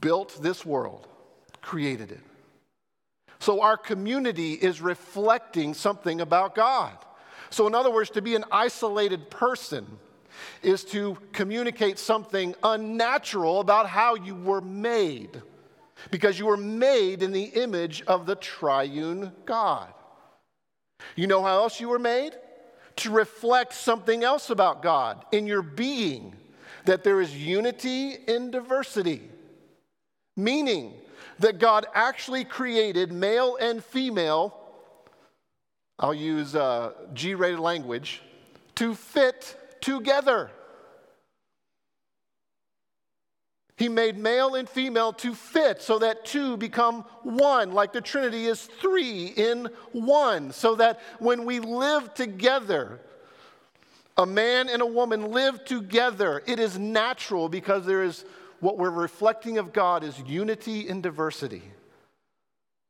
built 0.00 0.42
this 0.42 0.64
world, 0.64 1.06
created 1.60 2.10
it. 2.12 2.20
So 3.38 3.60
our 3.60 3.76
community 3.76 4.54
is 4.54 4.80
reflecting 4.80 5.74
something 5.74 6.20
about 6.20 6.54
God. 6.54 6.96
So, 7.50 7.66
in 7.66 7.74
other 7.74 7.90
words, 7.90 8.10
to 8.10 8.22
be 8.22 8.34
an 8.34 8.44
isolated 8.50 9.30
person 9.30 9.86
is 10.62 10.84
to 10.84 11.16
communicate 11.32 11.98
something 11.98 12.54
unnatural 12.62 13.60
about 13.60 13.88
how 13.88 14.14
you 14.14 14.34
were 14.34 14.60
made, 14.60 15.40
because 16.10 16.38
you 16.38 16.46
were 16.46 16.56
made 16.56 17.22
in 17.22 17.32
the 17.32 17.44
image 17.44 18.02
of 18.06 18.26
the 18.26 18.36
triune 18.36 19.32
God. 19.44 19.92
You 21.16 21.26
know 21.26 21.42
how 21.42 21.58
else 21.58 21.80
you 21.80 21.88
were 21.88 21.98
made? 21.98 22.32
To 22.96 23.10
reflect 23.10 23.72
something 23.74 24.24
else 24.24 24.50
about 24.50 24.82
God 24.82 25.24
in 25.32 25.46
your 25.46 25.62
being, 25.62 26.34
that 26.84 27.04
there 27.04 27.20
is 27.20 27.36
unity 27.36 28.16
in 28.26 28.50
diversity, 28.50 29.22
meaning 30.36 30.94
that 31.38 31.58
God 31.58 31.86
actually 31.94 32.44
created 32.44 33.12
male 33.12 33.56
and 33.60 33.84
female 33.84 34.58
I'll 36.00 36.14
use 36.14 36.54
uh, 36.54 36.92
G 37.12 37.34
rated 37.34 37.58
language, 37.58 38.22
to 38.76 38.94
fit 38.94 39.56
together. 39.80 40.50
He 43.78 43.88
made 43.88 44.18
male 44.18 44.56
and 44.56 44.68
female 44.68 45.12
to 45.14 45.36
fit 45.36 45.80
so 45.80 46.00
that 46.00 46.24
two 46.24 46.56
become 46.56 47.04
one, 47.22 47.70
like 47.70 47.92
the 47.92 48.00
Trinity 48.00 48.46
is 48.46 48.60
three 48.60 49.26
in 49.26 49.68
one, 49.92 50.50
so 50.50 50.74
that 50.74 51.00
when 51.20 51.44
we 51.44 51.60
live 51.60 52.12
together, 52.12 53.00
a 54.16 54.26
man 54.26 54.68
and 54.68 54.82
a 54.82 54.86
woman 54.86 55.30
live 55.30 55.64
together, 55.64 56.42
it 56.44 56.58
is 56.58 56.76
natural 56.76 57.48
because 57.48 57.86
there 57.86 58.02
is 58.02 58.24
what 58.58 58.78
we're 58.78 58.90
reflecting 58.90 59.58
of 59.58 59.72
God 59.72 60.02
is 60.02 60.18
unity 60.26 60.88
in 60.88 61.00
diversity. 61.00 61.62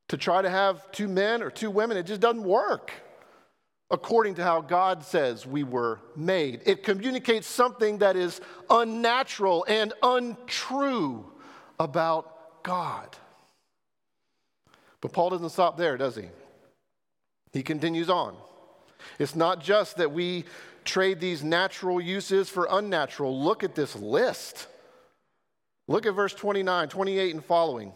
To 0.08 0.16
try 0.16 0.40
to 0.40 0.48
have 0.48 0.90
two 0.90 1.06
men 1.06 1.42
or 1.42 1.50
two 1.50 1.70
women, 1.70 1.98
it 1.98 2.06
just 2.06 2.22
doesn't 2.22 2.44
work 2.44 2.92
according 3.90 4.34
to 4.34 4.44
how 4.44 4.60
God 4.60 5.02
says 5.02 5.46
we 5.46 5.64
were 5.64 6.00
made. 6.14 6.62
It 6.66 6.82
communicates 6.82 7.46
something 7.46 7.98
that 7.98 8.16
is 8.16 8.40
unnatural 8.68 9.64
and 9.66 9.92
untrue 10.02 11.24
about 11.78 12.62
God. 12.62 13.16
But 15.00 15.12
Paul 15.12 15.30
doesn't 15.30 15.50
stop 15.50 15.76
there, 15.76 15.96
does 15.96 16.16
he? 16.16 16.26
He 17.52 17.62
continues 17.62 18.10
on. 18.10 18.36
It's 19.18 19.34
not 19.34 19.62
just 19.62 19.96
that 19.96 20.12
we 20.12 20.44
trade 20.84 21.20
these 21.20 21.42
natural 21.42 22.00
uses 22.00 22.48
for 22.48 22.68
unnatural. 22.70 23.42
Look 23.42 23.64
at 23.64 23.74
this 23.74 23.96
list. 23.96 24.66
Look 25.86 26.04
at 26.04 26.14
verse 26.14 26.34
29, 26.34 26.88
28, 26.88 27.34
and 27.34 27.44
following. 27.44 27.92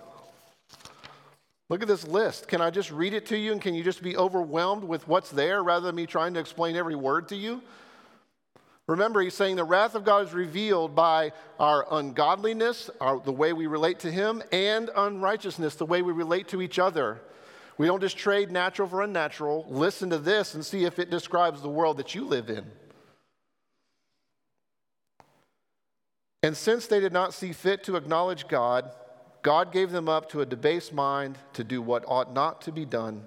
Look 1.72 1.80
at 1.80 1.88
this 1.88 2.06
list. 2.06 2.48
Can 2.48 2.60
I 2.60 2.68
just 2.68 2.90
read 2.90 3.14
it 3.14 3.24
to 3.28 3.38
you 3.38 3.50
and 3.50 3.58
can 3.58 3.74
you 3.74 3.82
just 3.82 4.02
be 4.02 4.14
overwhelmed 4.14 4.84
with 4.84 5.08
what's 5.08 5.30
there 5.30 5.62
rather 5.62 5.86
than 5.86 5.94
me 5.94 6.04
trying 6.04 6.34
to 6.34 6.40
explain 6.40 6.76
every 6.76 6.94
word 6.94 7.28
to 7.28 7.34
you? 7.34 7.62
Remember, 8.86 9.22
he's 9.22 9.32
saying 9.32 9.56
the 9.56 9.64
wrath 9.64 9.94
of 9.94 10.04
God 10.04 10.26
is 10.26 10.34
revealed 10.34 10.94
by 10.94 11.32
our 11.58 11.86
ungodliness, 11.90 12.90
our, 13.00 13.20
the 13.20 13.32
way 13.32 13.54
we 13.54 13.66
relate 13.68 14.00
to 14.00 14.12
him, 14.12 14.42
and 14.52 14.90
unrighteousness, 14.94 15.76
the 15.76 15.86
way 15.86 16.02
we 16.02 16.12
relate 16.12 16.46
to 16.48 16.60
each 16.60 16.78
other. 16.78 17.22
We 17.78 17.86
don't 17.86 18.02
just 18.02 18.18
trade 18.18 18.50
natural 18.50 18.86
for 18.86 19.00
unnatural. 19.00 19.64
Listen 19.70 20.10
to 20.10 20.18
this 20.18 20.52
and 20.52 20.66
see 20.66 20.84
if 20.84 20.98
it 20.98 21.08
describes 21.08 21.62
the 21.62 21.70
world 21.70 21.96
that 21.96 22.14
you 22.14 22.26
live 22.26 22.50
in. 22.50 22.66
And 26.42 26.54
since 26.54 26.86
they 26.86 27.00
did 27.00 27.14
not 27.14 27.32
see 27.32 27.54
fit 27.54 27.82
to 27.84 27.96
acknowledge 27.96 28.46
God, 28.46 28.90
God 29.42 29.72
gave 29.72 29.90
them 29.90 30.08
up 30.08 30.30
to 30.30 30.40
a 30.40 30.46
debased 30.46 30.92
mind 30.92 31.36
to 31.54 31.64
do 31.64 31.82
what 31.82 32.04
ought 32.06 32.32
not 32.32 32.62
to 32.62 32.72
be 32.72 32.84
done. 32.84 33.24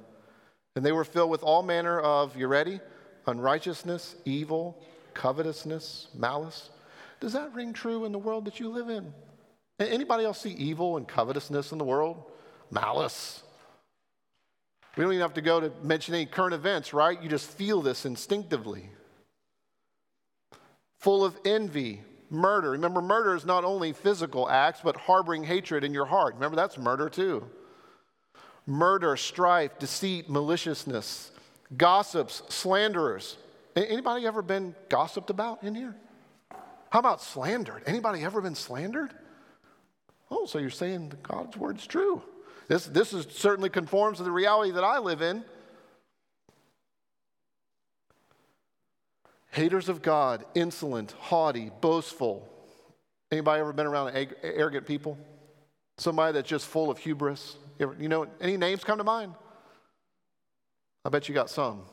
And 0.76 0.86
they 0.86 0.92
were 0.92 1.04
filled 1.04 1.30
with 1.30 1.44
all 1.44 1.62
manner 1.62 2.00
of, 2.00 2.36
you 2.38 2.48
ready? 2.48 2.80
Unrighteousness, 3.28 4.16
evil, 4.26 4.82
covetousness, 5.14 6.08
malice. 6.16 6.70
Does 7.20 7.34
that 7.34 7.54
ring 7.54 7.74
true 7.74 8.06
in 8.06 8.12
the 8.12 8.20
world 8.20 8.46
that 8.46 8.60
you 8.60 8.70
live 8.70 8.90
in? 8.90 9.14
Anybody 9.80 10.24
else 10.24 10.42
see 10.42 10.52
evil 10.52 10.98
and 10.98 11.08
covetousness 11.08 11.72
in 11.72 11.78
the 11.78 11.84
world? 11.84 12.24
Malice. 12.72 13.44
We 14.96 15.04
don't 15.04 15.12
even 15.12 15.22
have 15.22 15.34
to 15.34 15.42
go 15.42 15.60
to 15.60 15.72
mention 15.84 16.16
any 16.16 16.26
current 16.26 16.54
events, 16.54 16.94
right? 16.94 17.22
You 17.22 17.28
just 17.28 17.50
feel 17.50 17.82
this 17.82 18.06
instinctively. 18.06 18.90
Full 21.00 21.26
of 21.26 21.38
envy, 21.44 22.02
murder. 22.30 22.72
Remember, 22.72 23.02
murder 23.02 23.36
is 23.36 23.46
not 23.46 23.64
only 23.64 23.94
physical 23.94 24.50
acts, 24.50 24.82
but 24.84 24.96
harboring 24.96 25.44
hatred 25.44 25.84
in 25.84 25.94
your 25.94 26.06
heart. 26.06 26.36
Remember, 26.36 26.56
that's 26.56 26.78
murder 26.78 27.10
too. 27.10 27.46
Murder, 28.66 29.16
strife, 29.16 29.78
deceit, 29.78 30.30
maliciousness, 30.30 31.32
gossips, 31.78 32.42
slanderers. 32.50 33.38
Anybody 33.76 34.26
ever 34.26 34.42
been 34.42 34.74
gossiped 34.90 35.30
about 35.30 35.64
in 35.64 35.76
here? 35.76 35.96
How 36.90 37.00
about 37.00 37.22
slandered? 37.22 37.84
Anybody 37.86 38.24
ever 38.24 38.42
been 38.42 38.56
slandered? 38.56 39.14
Oh, 40.32 40.46
so 40.46 40.60
you're 40.60 40.70
saying 40.70 41.14
God's 41.24 41.58
word's 41.58 41.86
true. 41.86 42.22
This, 42.68 42.86
this 42.86 43.14
is, 43.14 43.28
certainly 43.30 43.70
conforms 43.70 44.18
to 44.18 44.24
the 44.24 44.32
reality 44.32 44.72
that 44.72 44.84
I 44.84 44.98
live 45.00 45.22
in. 45.22 45.44
Haters 49.56 49.88
of 49.88 50.02
God, 50.02 50.44
insolent, 50.54 51.14
haughty, 51.14 51.72
boastful. 51.80 52.46
Anybody 53.32 53.62
ever 53.62 53.72
been 53.72 53.86
around 53.86 54.14
arrogant 54.44 54.86
people? 54.86 55.18
Somebody 55.98 56.34
that's 56.34 56.50
just 56.50 56.68
full 56.68 56.92
of 56.92 56.98
hubris? 56.98 57.56
You 57.80 58.10
know, 58.10 58.28
any 58.42 58.58
names 58.58 58.84
come 58.84 58.98
to 58.98 59.06
mind? 59.06 59.34
I 61.06 61.10
bet 61.10 61.30
you 61.30 61.34
got 61.34 61.50
some. 61.50 61.84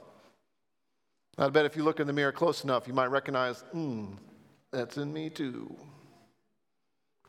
I 1.39 1.51
bet 1.51 1.65
if 1.65 1.77
you 1.77 1.85
look 1.85 2.01
in 2.01 2.09
the 2.09 2.13
mirror 2.13 2.33
close 2.33 2.65
enough, 2.65 2.89
you 2.89 2.95
might 2.95 3.13
recognize, 3.13 3.61
hmm, 3.71 4.07
that's 4.73 4.97
in 4.97 5.13
me 5.13 5.31
too. 5.31 5.73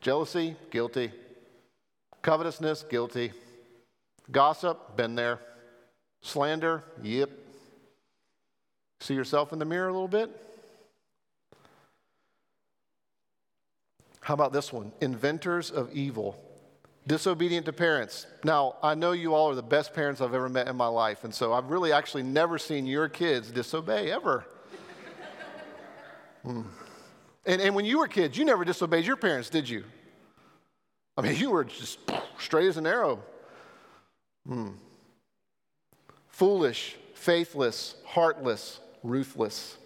Jealousy, 0.00 0.56
guilty. 0.72 1.12
Covetousness, 2.22 2.82
guilty. 2.90 3.30
Gossip, 4.32 4.96
been 4.96 5.14
there. 5.14 5.38
Slander, 6.22 6.82
yep. 7.04 7.30
See 9.04 9.12
yourself 9.12 9.52
in 9.52 9.58
the 9.58 9.66
mirror 9.66 9.88
a 9.88 9.92
little 9.92 10.08
bit? 10.08 10.30
How 14.22 14.32
about 14.32 14.54
this 14.54 14.72
one? 14.72 14.92
Inventors 15.02 15.70
of 15.70 15.92
evil, 15.92 16.42
disobedient 17.06 17.66
to 17.66 17.72
parents. 17.74 18.26
Now, 18.44 18.76
I 18.82 18.94
know 18.94 19.12
you 19.12 19.34
all 19.34 19.50
are 19.50 19.54
the 19.54 19.62
best 19.62 19.92
parents 19.92 20.22
I've 20.22 20.32
ever 20.32 20.48
met 20.48 20.68
in 20.68 20.76
my 20.76 20.86
life, 20.86 21.24
and 21.24 21.34
so 21.34 21.52
I've 21.52 21.68
really 21.68 21.92
actually 21.92 22.22
never 22.22 22.56
seen 22.56 22.86
your 22.86 23.10
kids 23.10 23.50
disobey 23.50 24.10
ever. 24.10 24.46
hmm. 26.42 26.62
and, 27.44 27.60
and 27.60 27.74
when 27.74 27.84
you 27.84 27.98
were 27.98 28.08
kids, 28.08 28.38
you 28.38 28.46
never 28.46 28.64
disobeyed 28.64 29.04
your 29.04 29.16
parents, 29.16 29.50
did 29.50 29.68
you? 29.68 29.84
I 31.18 31.20
mean, 31.20 31.36
you 31.36 31.50
were 31.50 31.64
just 31.64 31.98
straight 32.38 32.68
as 32.68 32.78
an 32.78 32.86
arrow. 32.86 33.22
Hmm. 34.48 34.70
Foolish, 36.28 36.96
faithless, 37.12 37.96
heartless, 38.06 38.80
ruthless. 39.04 39.76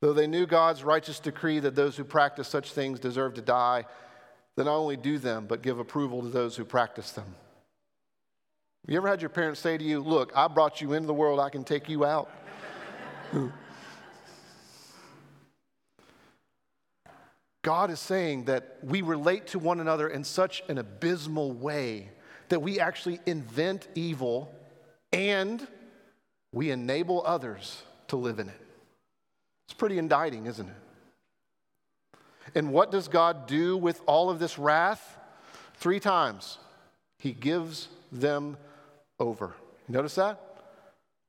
Though 0.00 0.14
they 0.14 0.26
knew 0.26 0.46
God's 0.46 0.82
righteous 0.82 1.20
decree 1.20 1.58
that 1.60 1.74
those 1.74 1.96
who 1.96 2.04
practice 2.04 2.48
such 2.48 2.72
things 2.72 2.98
deserve 2.98 3.34
to 3.34 3.42
die, 3.42 3.84
they 4.56 4.64
not 4.64 4.76
only 4.76 4.96
do 4.96 5.18
them, 5.18 5.44
but 5.46 5.60
give 5.62 5.78
approval 5.78 6.22
to 6.22 6.28
those 6.28 6.56
who 6.56 6.64
practice 6.64 7.12
them. 7.12 7.26
Have 8.84 8.92
You 8.92 8.96
ever 8.96 9.08
had 9.08 9.20
your 9.20 9.28
parents 9.28 9.60
say 9.60 9.76
to 9.78 9.84
you, 9.84 10.00
Look, 10.00 10.32
I 10.34 10.48
brought 10.48 10.80
you 10.80 10.94
into 10.94 11.06
the 11.06 11.14
world, 11.14 11.38
I 11.38 11.50
can 11.50 11.62
take 11.64 11.88
you 11.88 12.04
out? 12.04 12.30
God 17.62 17.90
is 17.90 18.00
saying 18.00 18.46
that 18.46 18.78
we 18.82 19.02
relate 19.02 19.46
to 19.48 19.58
one 19.60 19.78
another 19.78 20.08
in 20.08 20.24
such 20.24 20.64
an 20.68 20.78
abysmal 20.78 21.52
way 21.52 22.08
that 22.48 22.60
we 22.60 22.80
actually 22.80 23.20
invent 23.24 23.86
evil 23.94 24.52
and 25.12 25.64
we 26.52 26.72
enable 26.72 27.22
others 27.24 27.84
to 28.12 28.16
live 28.16 28.38
in 28.38 28.48
it. 28.50 28.60
It's 29.66 29.72
pretty 29.72 29.96
indicting, 29.96 30.44
isn't 30.44 30.68
it? 30.68 32.18
And 32.54 32.70
what 32.70 32.90
does 32.90 33.08
God 33.08 33.46
do 33.46 33.74
with 33.74 34.02
all 34.04 34.28
of 34.28 34.38
this 34.38 34.58
wrath? 34.58 35.16
Three 35.76 35.98
times. 35.98 36.58
He 37.18 37.32
gives 37.32 37.88
them 38.12 38.58
over. 39.18 39.54
Notice 39.88 40.16
that? 40.16 40.38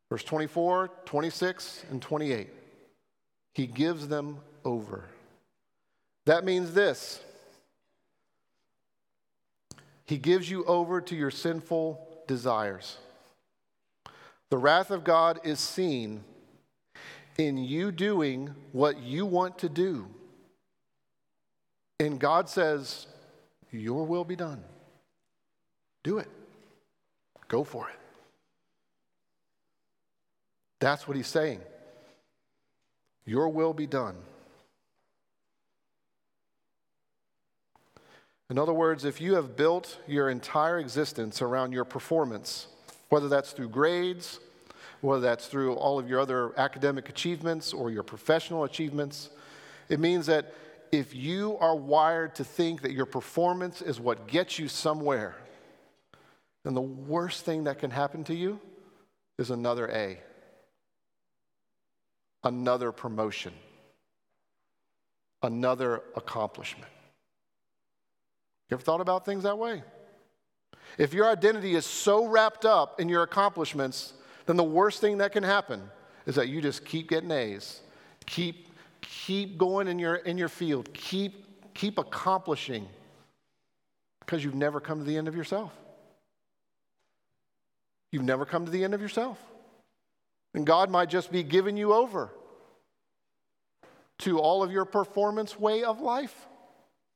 Verse 0.09 0.25
24, 0.25 0.89
26, 1.05 1.85
and 1.89 2.01
28. 2.01 2.49
He 3.53 3.65
gives 3.65 4.09
them 4.09 4.39
over. 4.65 5.05
That 6.25 6.43
means 6.43 6.73
this 6.73 7.21
He 10.03 10.17
gives 10.17 10.51
you 10.51 10.65
over 10.65 10.99
to 10.99 11.15
your 11.15 11.31
sinful 11.31 12.05
desires. 12.27 12.97
The 14.49 14.57
wrath 14.57 14.91
of 14.91 15.05
God 15.05 15.39
is 15.45 15.61
seen 15.61 16.25
in 17.37 17.57
you 17.57 17.91
doing 17.91 18.53
what 18.71 18.99
you 18.99 19.25
want 19.25 19.59
to 19.59 19.69
do. 19.69 20.07
And 21.99 22.19
God 22.19 22.49
says, 22.49 23.07
Your 23.71 24.05
will 24.05 24.25
be 24.25 24.35
done. 24.35 24.63
Do 26.03 26.17
it. 26.17 26.29
Go 27.47 27.63
for 27.63 27.89
it. 27.89 27.95
That's 30.79 31.07
what 31.07 31.15
he's 31.15 31.27
saying. 31.27 31.61
Your 33.25 33.47
will 33.47 33.73
be 33.73 33.87
done. 33.87 34.15
In 38.49 38.59
other 38.59 38.73
words, 38.73 39.05
if 39.05 39.21
you 39.21 39.35
have 39.35 39.55
built 39.55 39.97
your 40.07 40.29
entire 40.29 40.77
existence 40.77 41.41
around 41.41 41.71
your 41.71 41.85
performance, 41.85 42.67
whether 43.09 43.29
that's 43.29 43.51
through 43.51 43.69
grades, 43.69 44.39
whether 45.03 45.21
that's 45.21 45.47
through 45.47 45.73
all 45.73 45.99
of 45.99 46.09
your 46.09 46.21
other 46.21 46.57
academic 46.57 47.09
achievements 47.09 47.73
or 47.73 47.91
your 47.91 48.03
professional 48.03 48.63
achievements, 48.63 49.29
it 49.89 49.99
means 49.99 50.27
that 50.27 50.53
if 50.93 51.13
you 51.13 51.57
are 51.59 51.75
wired 51.75 52.35
to 52.35 52.43
think 52.43 52.81
that 52.83 52.93
your 52.93 53.05
performance 53.05 53.81
is 53.81 53.99
what 53.99 54.27
gets 54.27 54.57
you 54.57 54.69
somewhere, 54.69 55.35
then 56.63 56.73
the 56.73 56.81
worst 56.81 57.43
thing 57.43 57.65
that 57.65 57.79
can 57.79 57.91
happen 57.91 58.23
to 58.23 58.33
you 58.33 58.61
is 59.37 59.49
another 59.51 59.89
A, 59.89 60.19
another 62.45 62.93
promotion, 62.93 63.51
another 65.41 66.01
accomplishment. 66.15 66.91
You 68.69 68.75
ever 68.75 68.83
thought 68.83 69.01
about 69.01 69.25
things 69.25 69.43
that 69.43 69.57
way? 69.57 69.83
If 70.97 71.13
your 71.13 71.29
identity 71.29 71.75
is 71.75 71.85
so 71.85 72.25
wrapped 72.25 72.63
up 72.63 73.01
in 73.01 73.09
your 73.09 73.23
accomplishments, 73.23 74.13
then 74.45 74.57
the 74.57 74.63
worst 74.63 75.01
thing 75.01 75.19
that 75.19 75.31
can 75.31 75.43
happen 75.43 75.81
is 76.25 76.35
that 76.35 76.49
you 76.49 76.61
just 76.61 76.85
keep 76.85 77.09
getting 77.09 77.31
A's. 77.31 77.81
Keep, 78.25 78.69
keep 79.01 79.57
going 79.57 79.87
in 79.87 79.99
your, 79.99 80.15
in 80.15 80.37
your 80.37 80.49
field. 80.49 80.93
Keep, 80.93 81.73
keep 81.73 81.97
accomplishing 81.97 82.87
because 84.19 84.43
you've 84.43 84.55
never 84.55 84.79
come 84.79 84.99
to 84.99 85.05
the 85.05 85.17
end 85.17 85.27
of 85.27 85.35
yourself. 85.35 85.71
You've 88.11 88.23
never 88.23 88.45
come 88.45 88.65
to 88.65 88.71
the 88.71 88.83
end 88.83 88.93
of 88.93 89.01
yourself. 89.01 89.39
And 90.53 90.65
God 90.65 90.89
might 90.89 91.09
just 91.09 91.31
be 91.31 91.43
giving 91.43 91.77
you 91.77 91.93
over 91.93 92.29
to 94.19 94.39
all 94.39 94.61
of 94.61 94.71
your 94.71 94.85
performance 94.85 95.59
way 95.59 95.83
of 95.83 95.99
life. 95.99 96.47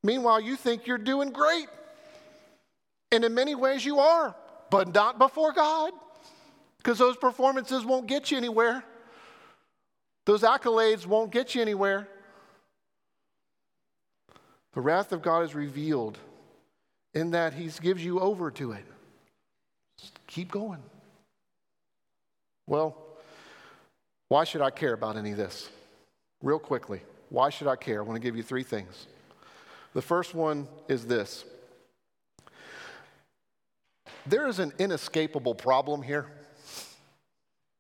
Meanwhile, 0.04 0.42
you 0.42 0.56
think 0.56 0.88
you're 0.88 0.98
doing 0.98 1.30
great. 1.30 1.68
And 3.12 3.24
in 3.24 3.34
many 3.34 3.56
ways, 3.56 3.86
you 3.86 4.00
are, 4.00 4.36
but 4.70 4.94
not 4.94 5.18
before 5.18 5.54
God. 5.54 5.94
Because 6.88 7.00
those 7.00 7.18
performances 7.18 7.84
won't 7.84 8.08
get 8.08 8.32
you 8.32 8.38
anywhere, 8.38 8.82
those 10.26 10.44
accolades 10.44 11.06
won't 11.06 11.32
get 11.32 11.54
you 11.54 11.62
anywhere. 11.62 12.08
The 14.72 14.80
wrath 14.80 15.12
of 15.12 15.22
God 15.22 15.44
is 15.44 15.54
revealed 15.54 16.18
in 17.14 17.32
that 17.32 17.52
He 17.52 17.70
gives 17.82 18.06
you 18.06 18.22
over 18.22 18.50
to 18.52 18.72
it. 18.72 18.86
Just 20.00 20.18
keep 20.28 20.50
going. 20.50 20.82
Well, 22.68 22.96
why 24.30 24.46
should 24.46 24.62
I 24.62 24.70
care 24.70 24.94
about 24.94 25.18
any 25.18 25.32
of 25.32 25.38
this? 25.38 25.70
Real 26.42 26.58
quickly, 26.58 27.02
why 27.28 27.50
should 27.50 27.68
I 27.68 27.76
care? 27.76 28.00
I 28.00 28.06
want 28.06 28.16
to 28.16 28.26
give 28.26 28.38
you 28.38 28.44
three 28.44 28.64
things. 28.64 29.08
The 29.94 30.02
first 30.02 30.34
one 30.34 30.70
is 30.88 31.06
this 31.06 31.44
there 34.26 34.48
is 34.48 34.60
an 34.60 34.72
inescapable 34.80 35.54
problem 35.54 36.02
here. 36.02 36.28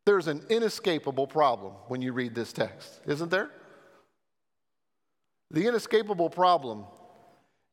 There's 0.07 0.27
an 0.29 0.45
inescapable 0.47 1.27
problem 1.27 1.73
when 1.89 2.01
you 2.01 2.13
read 2.13 2.33
this 2.33 2.53
text, 2.53 3.01
isn't 3.07 3.29
there? 3.29 3.49
The 5.51 5.67
inescapable 5.67 6.29
problem 6.29 6.85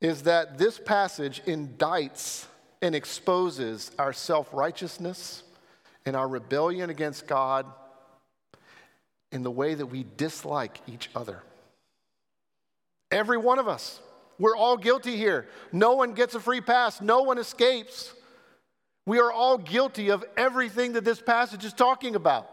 is 0.01 0.25
that 0.25 0.59
this 0.59 0.81
passage 0.81 1.45
indicts 1.47 2.47
and 2.83 2.93
exposes 2.93 3.93
our 4.01 4.13
self 4.13 4.53
righteousness 4.53 5.45
and 6.05 6.17
our 6.17 6.27
rebellion 6.27 6.91
against 6.91 7.29
God 7.29 7.67
in 9.31 9.45
the 9.45 9.51
way 9.53 9.77
that 9.77 9.87
we 9.87 10.05
dislike 10.17 10.81
each 10.89 11.11
other. 11.15 11.41
Every 13.13 13.37
one 13.39 13.61
of 13.61 13.69
us. 13.69 14.01
We're 14.41 14.57
all 14.57 14.77
guilty 14.77 15.17
here. 15.17 15.47
No 15.71 15.93
one 15.93 16.15
gets 16.15 16.35
a 16.35 16.41
free 16.41 16.61
pass, 16.61 17.01
no 17.01 17.23
one 17.23 17.39
escapes. 17.39 18.13
We 19.07 19.19
are 19.19 19.31
all 19.31 19.59
guilty 19.59 20.11
of 20.11 20.25
everything 20.37 20.93
that 20.95 21.05
this 21.05 21.21
passage 21.21 21.65
is 21.65 21.73
talking 21.73 22.15
about. 22.15 22.49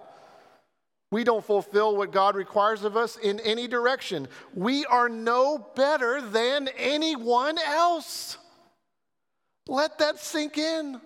We 1.11 1.23
don't 1.23 1.43
fulfill 1.43 1.97
what 1.97 2.11
God 2.11 2.35
requires 2.35 2.83
of 2.83 2.95
us 2.95 3.17
in 3.17 3.39
any 3.41 3.67
direction. 3.67 4.27
We 4.53 4.85
are 4.85 5.09
no 5.09 5.67
better 5.75 6.21
than 6.21 6.69
anyone 6.77 7.57
else. 7.57 8.37
Let 9.67 9.99
that 9.99 10.19
sink 10.19 10.57
in. 10.57 11.01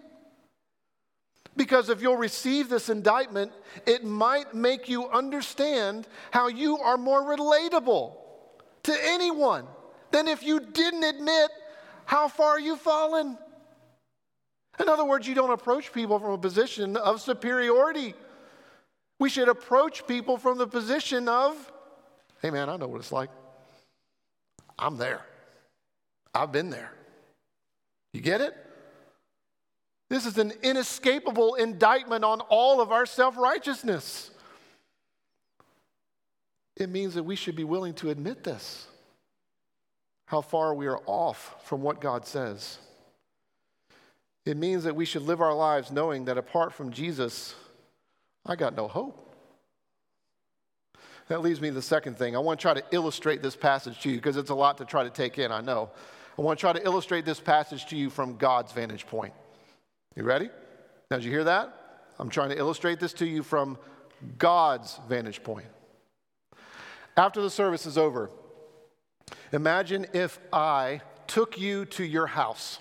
Because 1.58 1.90
if 1.90 2.02
you'll 2.02 2.18
receive 2.18 2.70
this 2.70 2.90
indictment, 2.90 3.52
it 3.86 4.04
might 4.04 4.54
make 4.54 4.90
you 4.90 5.10
understand 5.10 6.08
how 6.32 6.50
you 6.50 6.78
are 6.78 6.98
more 6.98 7.22
relatable 7.22 8.16
to 8.84 8.98
anyone 9.02 9.66
than 10.12 10.28
if 10.28 10.44
you 10.44 10.60
didn't 10.60 11.04
admit 11.04 11.50
how 12.06 12.28
far 12.28 12.60
you've 12.60 12.82
fallen. 12.82 13.38
In 14.80 14.90
other 14.90 15.06
words, 15.06 15.28
you 15.28 15.36
don't 15.36 15.52
approach 15.52 15.94
people 15.94 16.20
from 16.20 16.32
a 16.32 16.38
position 16.38 16.98
of 16.98 17.22
superiority. 17.22 18.14
We 19.20 19.30
should 19.30 19.48
approach 19.48 20.06
people 20.08 20.38
from 20.38 20.58
the 20.58 20.68
position 20.68 21.30
of, 21.30 21.56
hey 22.42 22.50
man, 22.50 22.70
I 22.70 22.76
know 22.78 22.88
what 22.88 23.00
it's 23.00 23.12
like. 23.12 23.30
I'm 24.78 24.98
there. 24.98 25.26
I've 26.34 26.52
been 26.52 26.70
there. 26.70 26.92
You 28.14 28.22
get 28.22 28.42
it? 28.42 28.54
This 30.10 30.26
is 30.26 30.38
an 30.38 30.54
inescapable 30.62 31.56
indictment 31.56 32.24
on 32.24 32.42
all 32.42 32.82
of 32.82 32.92
our 32.92 33.06
self 33.06 33.38
righteousness. 33.38 34.32
It 36.76 36.90
means 36.90 37.14
that 37.14 37.24
we 37.24 37.36
should 37.36 37.56
be 37.56 37.64
willing 37.64 37.94
to 37.96 38.10
admit 38.10 38.44
this, 38.44 38.88
how 40.26 40.42
far 40.42 40.74
we 40.74 40.88
are 40.88 41.00
off 41.06 41.56
from 41.64 41.82
what 41.82 42.02
God 42.02 42.28
says. 42.28 42.78
It 44.46 44.58
means 44.58 44.84
that 44.84 44.96
we 44.96 45.06
should 45.06 45.24
live 45.24 45.42
our 45.42 45.54
lives 45.54 45.92
knowing 45.92 46.26
that 46.26 46.38
apart 46.38 46.74
from 46.74 46.92
Jesus, 46.92 47.56
I 48.46 48.56
got 48.56 48.76
no 48.76 48.88
hope. 48.88 49.22
That 51.28 51.42
leads 51.42 51.60
me 51.60 51.70
to 51.70 51.74
the 51.74 51.82
second 51.82 52.18
thing. 52.18 52.36
I 52.36 52.40
want 52.40 52.60
to 52.60 52.62
try 52.62 52.76
to 52.76 52.84
illustrate 52.92 53.42
this 53.42 53.56
passage 53.56 54.00
to 54.02 54.10
you 54.10 54.18
because 54.18 54.38
it's 54.38 54.52
a 54.52 54.56
lot 54.56 54.78
to 54.78 54.86
try 54.86 55.04
to 55.04 55.10
take 55.10 55.40
in, 55.40 55.52
I 55.52 55.62
know. 55.62 55.90
I 56.38 56.42
want 56.42 56.60
to 56.60 56.62
try 56.62 56.74
to 56.74 56.86
illustrate 56.86 57.26
this 57.26 57.40
passage 57.40 57.88
to 57.88 57.96
you 57.96 58.12
from 58.12 58.38
God's 58.38 58.72
vantage 58.72 59.08
point. 59.08 59.34
You 60.16 60.24
ready? 60.24 60.50
Now, 61.10 61.18
did 61.18 61.26
you 61.26 61.32
hear 61.32 61.46
that? 61.46 61.74
I'm 62.20 62.30
trying 62.30 62.50
to 62.50 62.58
illustrate 62.58 63.00
this 63.00 63.14
to 63.14 63.26
you 63.26 63.42
from 63.42 63.78
God's 64.38 65.00
vantage 65.10 65.44
point. 65.44 65.68
After 67.18 67.42
the 67.42 67.50
service 67.50 67.86
is 67.86 67.98
over, 67.98 68.30
imagine 69.52 70.06
if 70.14 70.40
I 70.54 71.02
took 71.28 71.58
you 71.58 71.86
to 71.86 72.04
your 72.04 72.28
house. 72.28 72.80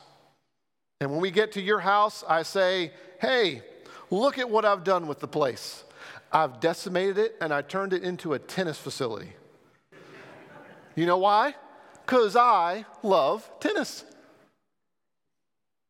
And 1.00 1.10
when 1.10 1.20
we 1.20 1.30
get 1.30 1.52
to 1.52 1.60
your 1.60 1.80
house, 1.80 2.24
I 2.28 2.42
say, 2.42 2.92
hey, 3.20 3.62
look 4.10 4.38
at 4.38 4.48
what 4.48 4.64
I've 4.64 4.84
done 4.84 5.06
with 5.06 5.20
the 5.20 5.28
place. 5.28 5.84
I've 6.32 6.60
decimated 6.60 7.18
it 7.18 7.36
and 7.40 7.52
I 7.52 7.62
turned 7.62 7.92
it 7.92 8.02
into 8.02 8.32
a 8.32 8.38
tennis 8.38 8.78
facility. 8.78 9.32
You 10.96 11.06
know 11.06 11.18
why? 11.18 11.54
Because 12.04 12.36
I 12.36 12.84
love 13.02 13.48
tennis. 13.60 14.04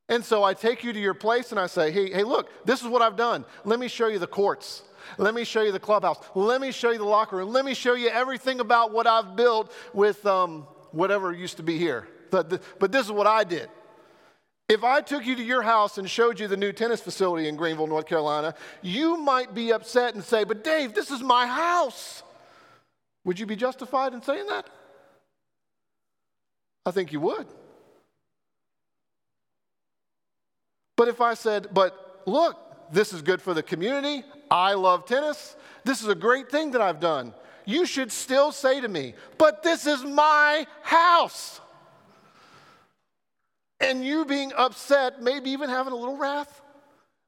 And 0.08 0.24
so 0.24 0.44
I 0.44 0.52
take 0.52 0.84
you 0.84 0.92
to 0.92 1.00
your 1.00 1.14
place 1.14 1.50
and 1.50 1.58
I 1.58 1.66
say, 1.66 1.90
hey, 1.90 2.10
hey, 2.10 2.24
look, 2.24 2.50
this 2.66 2.82
is 2.82 2.88
what 2.88 3.00
I've 3.00 3.16
done. 3.16 3.44
Let 3.64 3.78
me 3.78 3.88
show 3.88 4.08
you 4.08 4.18
the 4.18 4.26
courts. 4.26 4.82
Let 5.18 5.34
me 5.34 5.44
show 5.44 5.62
you 5.62 5.72
the 5.72 5.80
clubhouse. 5.80 6.18
Let 6.34 6.60
me 6.60 6.72
show 6.72 6.90
you 6.90 6.98
the 6.98 7.04
locker 7.04 7.36
room. 7.36 7.50
Let 7.50 7.64
me 7.64 7.74
show 7.74 7.94
you 7.94 8.08
everything 8.08 8.60
about 8.60 8.92
what 8.92 9.06
I've 9.06 9.36
built 9.36 9.72
with 9.92 10.24
um, 10.26 10.66
whatever 10.92 11.32
used 11.32 11.56
to 11.58 11.62
be 11.62 11.78
here. 11.78 12.08
But, 12.30 12.62
but 12.78 12.92
this 12.92 13.06
is 13.06 13.12
what 13.12 13.26
I 13.26 13.44
did. 13.44 13.68
If 14.68 14.82
I 14.82 15.02
took 15.02 15.26
you 15.26 15.36
to 15.36 15.42
your 15.42 15.62
house 15.62 15.98
and 15.98 16.08
showed 16.08 16.40
you 16.40 16.48
the 16.48 16.56
new 16.56 16.72
tennis 16.72 17.00
facility 17.00 17.48
in 17.48 17.56
Greenville, 17.56 17.86
North 17.86 18.06
Carolina, 18.06 18.54
you 18.80 19.18
might 19.18 19.54
be 19.54 19.72
upset 19.72 20.14
and 20.14 20.24
say, 20.24 20.44
But 20.44 20.64
Dave, 20.64 20.94
this 20.94 21.10
is 21.10 21.20
my 21.20 21.46
house. 21.46 22.22
Would 23.24 23.38
you 23.38 23.46
be 23.46 23.56
justified 23.56 24.14
in 24.14 24.22
saying 24.22 24.46
that? 24.46 24.66
I 26.86 26.90
think 26.90 27.12
you 27.12 27.20
would. 27.20 27.46
But 30.96 31.08
if 31.08 31.20
I 31.20 31.34
said, 31.34 31.68
But 31.72 32.22
look, 32.24 32.56
this 32.90 33.12
is 33.12 33.20
good 33.20 33.42
for 33.42 33.52
the 33.52 33.62
community, 33.62 34.24
I 34.50 34.74
love 34.74 35.04
tennis, 35.04 35.56
this 35.84 36.00
is 36.00 36.08
a 36.08 36.14
great 36.14 36.50
thing 36.50 36.70
that 36.70 36.80
I've 36.80 37.00
done, 37.00 37.34
you 37.66 37.84
should 37.84 38.10
still 38.10 38.50
say 38.50 38.80
to 38.80 38.88
me, 38.88 39.14
But 39.36 39.62
this 39.62 39.86
is 39.86 40.04
my 40.04 40.66
house 40.80 41.60
and 43.84 44.04
you 44.04 44.24
being 44.24 44.52
upset, 44.56 45.22
maybe 45.22 45.50
even 45.50 45.68
having 45.68 45.92
a 45.92 45.96
little 45.96 46.16
wrath, 46.16 46.62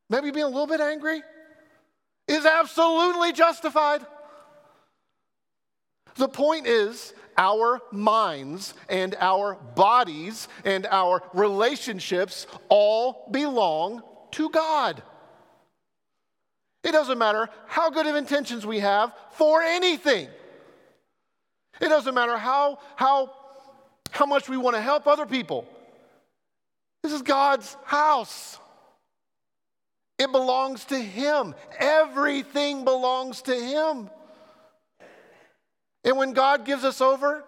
maybe 0.09 0.31
being 0.31 0.47
a 0.47 0.49
little 0.49 0.67
bit 0.67 0.81
angry, 0.81 1.23
is 2.27 2.45
absolutely 2.47 3.33
justified. 3.33 4.05
The 6.17 6.29
point 6.29 6.67
is, 6.67 7.13
our 7.39 7.81
minds 7.93 8.73
and 8.89 9.15
our 9.21 9.55
bodies 9.55 10.49
and 10.65 10.87
our 10.87 11.23
relationships 11.35 12.47
all 12.71 13.29
belong 13.31 14.03
to 14.33 14.49
God. 14.49 15.03
It 16.83 16.93
doesn't 16.93 17.19
matter 17.19 17.51
how 17.67 17.91
good 17.91 18.07
of 18.07 18.17
intentions 18.17 18.65
we 18.65 18.79
have 18.79 19.13
for 19.33 19.63
anything. 19.63 20.29
It 21.81 21.89
doesn't 21.89 22.15
matter 22.15 22.39
how, 22.39 22.79
how, 22.95 23.33
how 24.11 24.25
much 24.25 24.49
we 24.49 24.57
want 24.57 24.77
to 24.77 24.81
help 24.81 25.07
other 25.07 25.27
people. 25.27 25.67
This 27.03 27.13
is 27.13 27.23
God's 27.23 27.77
house. 27.85 28.59
It 30.19 30.33
belongs 30.33 30.85
to 30.87 30.99
Him. 30.99 31.55
Everything 31.79 32.85
belongs 32.85 33.43
to 33.43 33.55
Him. 33.55 34.11
And 36.05 36.17
when 36.17 36.33
God 36.33 36.65
gives 36.65 36.85
us 36.85 37.01
over, 37.01 37.45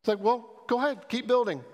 it's 0.00 0.08
like, 0.08 0.20
well, 0.20 0.48
go 0.68 0.78
ahead, 0.78 1.08
keep 1.08 1.26
building. 1.26 1.64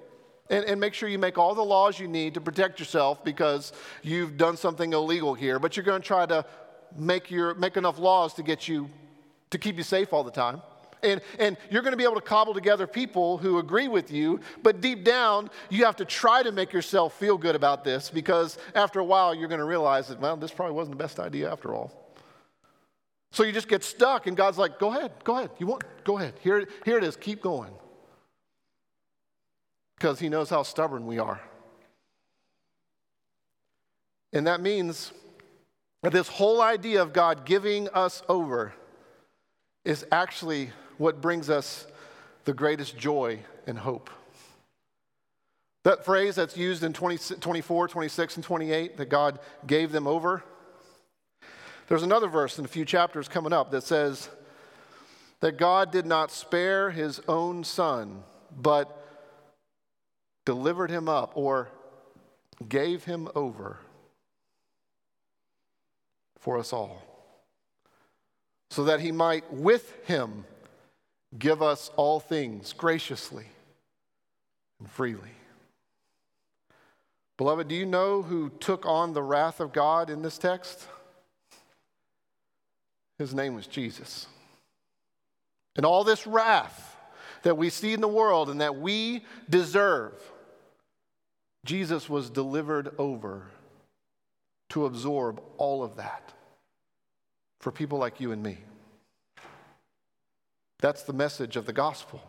And, 0.49 0.65
and, 0.65 0.81
make 0.81 0.93
sure 0.93 1.09
you 1.09 1.19
make 1.19 1.39
all 1.39 1.55
the 1.55 1.65
laws 1.65 1.99
you 1.99 2.09
need 2.09 2.35
to 2.35 2.41
protect 2.41 2.79
yourself 2.79 3.25
because 3.25 3.73
you've 4.03 4.37
done 4.37 4.57
something 4.57 4.93
illegal 4.93 5.35
here. 5.35 5.59
But 5.59 5.77
you're 5.77 5.85
going 5.85 6.03
to 6.03 6.07
try 6.07 6.27
to 6.27 6.45
make, 6.97 7.31
your, 7.31 7.55
make 7.55 7.77
enough 7.77 7.99
laws 7.99 8.35
to 8.35 8.43
get 8.43 8.69
you, 8.69 8.91
to 9.51 9.59
keep 9.59 9.77
you 9.77 9.83
safe 9.83 10.13
all 10.13 10.25
the 10.25 10.31
time. 10.31 10.61
And, 11.03 11.21
and 11.39 11.57
you're 11.69 11.83
going 11.83 11.93
to 11.93 11.97
be 11.97 12.05
able 12.05 12.15
to 12.15 12.21
cobble 12.21 12.55
together 12.55 12.87
people 12.87 13.39
who 13.39 13.59
agree 13.59 13.89
with 13.89 14.13
you, 14.13 14.41
but 14.63 14.81
deep 14.81 15.05
down, 15.05 15.51
you 15.69 15.85
have 15.85 15.97
to 15.97 16.05
try 16.05 16.43
to 16.43 16.53
make 16.53 16.73
yourself 16.73 17.19
feel 17.19 17.37
good 17.37 17.57
about 17.57 17.83
this 17.83 18.09
because 18.09 18.57
after 18.75 19.01
a 19.01 19.05
while, 19.05 19.35
you're 19.35 19.49
going 19.49 19.59
to 19.59 19.65
realize 19.65 20.09
that, 20.09 20.21
well, 20.21 20.37
this 20.37 20.53
probably 20.53 20.75
wasn't 20.75 20.97
the 20.97 21.03
best 21.03 21.19
idea 21.19 21.51
after 21.51 21.75
all. 21.75 21.93
So 23.33 23.43
you 23.45 23.53
just 23.53 23.69
get 23.69 23.83
stuck, 23.83 24.27
and 24.27 24.37
God's 24.37 24.59
like, 24.59 24.79
go 24.79 24.91
ahead, 24.91 25.13
go 25.25 25.39
ahead. 25.39 25.51
You 25.59 25.67
want, 25.67 25.85
go 26.05 26.19
ahead. 26.19 26.35
Here, 26.41 26.67
here 26.85 26.99
it 26.99 27.05
is, 27.05 27.17
keep 27.17 27.41
going. 27.41 27.73
Because 29.97 30.19
He 30.19 30.29
knows 30.29 30.51
how 30.51 30.63
stubborn 30.63 31.07
we 31.07 31.19
are. 31.19 31.41
And 34.35 34.47
that 34.47 34.61
means 34.61 35.13
that 36.03 36.13
this 36.13 36.29
whole 36.29 36.61
idea 36.61 37.03
of 37.03 37.13
God 37.13 37.45
giving 37.45 37.89
us 37.89 38.23
over 38.29 38.75
is 39.85 40.05
actually 40.13 40.71
what 41.03 41.21
brings 41.21 41.51
us 41.51 41.85
the 42.45 42.55
greatest 42.55 42.97
joy 42.97 43.41
and 43.67 43.77
hope. 43.77 44.09
That 45.83 46.05
phrase 46.05 46.37
that's 46.37 46.57
used 46.57 46.85
in 46.85 46.93
20, 46.93 47.41
24, 47.41 47.89
26, 47.89 48.37
and 48.37 48.45
28 48.45 48.97
that 48.99 49.09
God 49.09 49.41
gave 49.67 49.91
them 49.91 50.07
over. 50.07 50.45
There's 51.89 52.05
another 52.05 52.29
verse 52.29 52.57
in 52.57 52.65
a 52.65 52.69
few 52.69 52.85
chapters 52.85 53.27
coming 53.27 53.53
up 53.53 53.73
that 53.73 53.83
says 53.83 54.31
that 55.41 55.59
God 55.59 55.91
did 55.91 56.07
not 56.07 56.31
spare 56.31 56.93
his 56.93 57.21
own 57.27 57.65
son, 57.65 58.23
but 58.57 58.97
delivered 60.47 60.91
him 60.91 61.09
up 61.09 61.33
or 61.35 61.69
gave 62.69 63.03
him 63.05 63.29
over 63.35 63.79
for 66.39 66.59
us 66.59 66.73
all, 66.73 67.03
so 68.71 68.85
that 68.85 69.01
he 69.01 69.11
might 69.11 69.53
with 69.53 70.07
him 70.07 70.45
give 71.39 71.63
us 71.63 71.91
all 71.97 72.21
things 72.21 72.73
graciously 72.73 73.47
and 74.79 74.91
freely. 74.91 75.31
Beloved, 77.39 77.69
do 77.69 77.75
you 77.75 77.87
know 77.87 78.23
who 78.23 78.51
took 78.61 78.87
on 78.87 79.15
the 79.15 79.23
wrath 79.23 79.61
of 79.61 79.73
God 79.73 80.11
in 80.11 80.23
this 80.23 80.39
text? 80.39 80.87
His 83.19 83.35
name 83.35 83.55
was 83.55 83.67
Jesus. 83.67 84.27
And 85.77 85.87
all 85.87 86.05
this 86.05 86.27
wrath 86.27 86.97
that 87.43 87.57
we 87.57 87.71
see 87.71 87.93
in 87.93 88.01
the 88.01 88.09
world 88.09 88.51
and 88.51 88.61
that 88.61 88.77
we 88.77 89.25
deserve, 89.49 90.13
Jesus 91.65 92.09
was 92.09 92.31
delivered 92.31 92.95
over 92.99 93.47
to 94.71 94.87
absorb 94.87 95.43
all 95.59 95.83
of 95.83 95.97
that 95.97 96.33
for 97.61 97.71
people 97.71 97.99
like 97.99 98.21
you 98.21 98.33
and 98.33 98.43
me. 98.43 98.59
That's 100.83 101.05
the 101.05 101.13
message 101.13 101.57
of 101.57 101.65
the 101.65 101.73
gospel. 101.73 102.21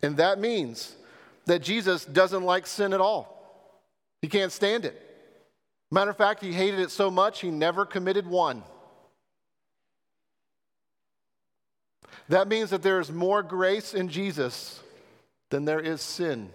And 0.00 0.16
that 0.16 0.38
means 0.38 0.94
that 1.46 1.60
Jesus 1.60 2.04
doesn't 2.04 2.44
like 2.44 2.68
sin 2.68 2.92
at 2.92 3.00
all. 3.00 3.34
He 4.22 4.28
can't 4.28 4.52
stand 4.52 4.84
it. 4.84 5.00
Matter 5.90 6.12
of 6.12 6.16
fact, 6.16 6.40
he 6.40 6.52
hated 6.52 6.80
it 6.80 6.92
so 6.92 7.10
much 7.10 7.40
he 7.40 7.50
never 7.50 7.84
committed 7.84 8.26
one. 8.26 8.62
That 12.28 12.48
means 12.48 12.70
that 12.70 12.82
there 12.82 13.00
is 13.00 13.10
more 13.10 13.42
grace 13.42 13.92
in 13.92 14.08
Jesus 14.08 14.80
than 15.50 15.64
there 15.64 15.80
is 15.80 16.00
sin 16.00 16.48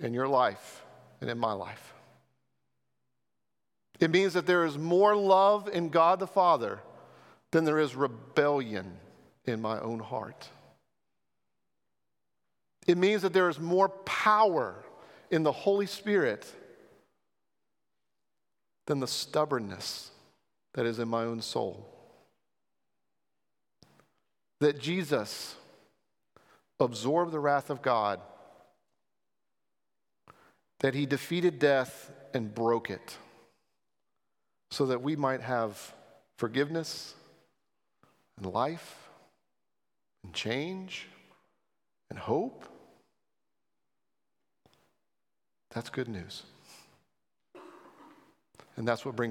in 0.00 0.14
your 0.14 0.28
life 0.28 0.84
and 1.20 1.28
in 1.28 1.36
my 1.36 1.52
life. 1.52 1.92
It 3.98 4.10
means 4.10 4.34
that 4.34 4.46
there 4.46 4.64
is 4.64 4.78
more 4.78 5.16
love 5.16 5.68
in 5.68 5.88
God 5.88 6.20
the 6.20 6.26
Father 6.26 6.78
than 7.50 7.64
there 7.64 7.80
is 7.80 7.94
rebellion 7.94 8.98
in 9.44 9.60
my 9.60 9.78
own 9.80 9.98
heart. 9.98 10.48
It 12.86 12.98
means 12.98 13.22
that 13.22 13.32
there 13.32 13.48
is 13.48 13.60
more 13.60 13.88
power 13.88 14.84
in 15.30 15.42
the 15.42 15.52
Holy 15.52 15.86
Spirit 15.86 16.46
than 18.86 19.00
the 19.00 19.06
stubbornness 19.06 20.10
that 20.74 20.86
is 20.86 20.98
in 20.98 21.08
my 21.08 21.22
own 21.22 21.40
soul. 21.40 21.88
That 24.60 24.80
Jesus 24.80 25.54
absorbed 26.80 27.32
the 27.32 27.40
wrath 27.40 27.70
of 27.70 27.82
God, 27.82 28.20
that 30.80 30.94
he 30.94 31.06
defeated 31.06 31.58
death 31.58 32.10
and 32.34 32.52
broke 32.52 32.90
it, 32.90 33.16
so 34.70 34.86
that 34.86 35.02
we 35.02 35.14
might 35.14 35.40
have 35.40 35.94
forgiveness 36.38 37.14
and 38.36 38.46
life 38.46 39.01
and 40.24 40.32
change 40.32 41.08
and 42.10 42.18
hope. 42.18 42.64
That's 45.70 45.88
good 45.88 46.08
news. 46.08 46.42
And 48.76 48.86
that's 48.86 49.04
what 49.04 49.16
brings 49.16 49.30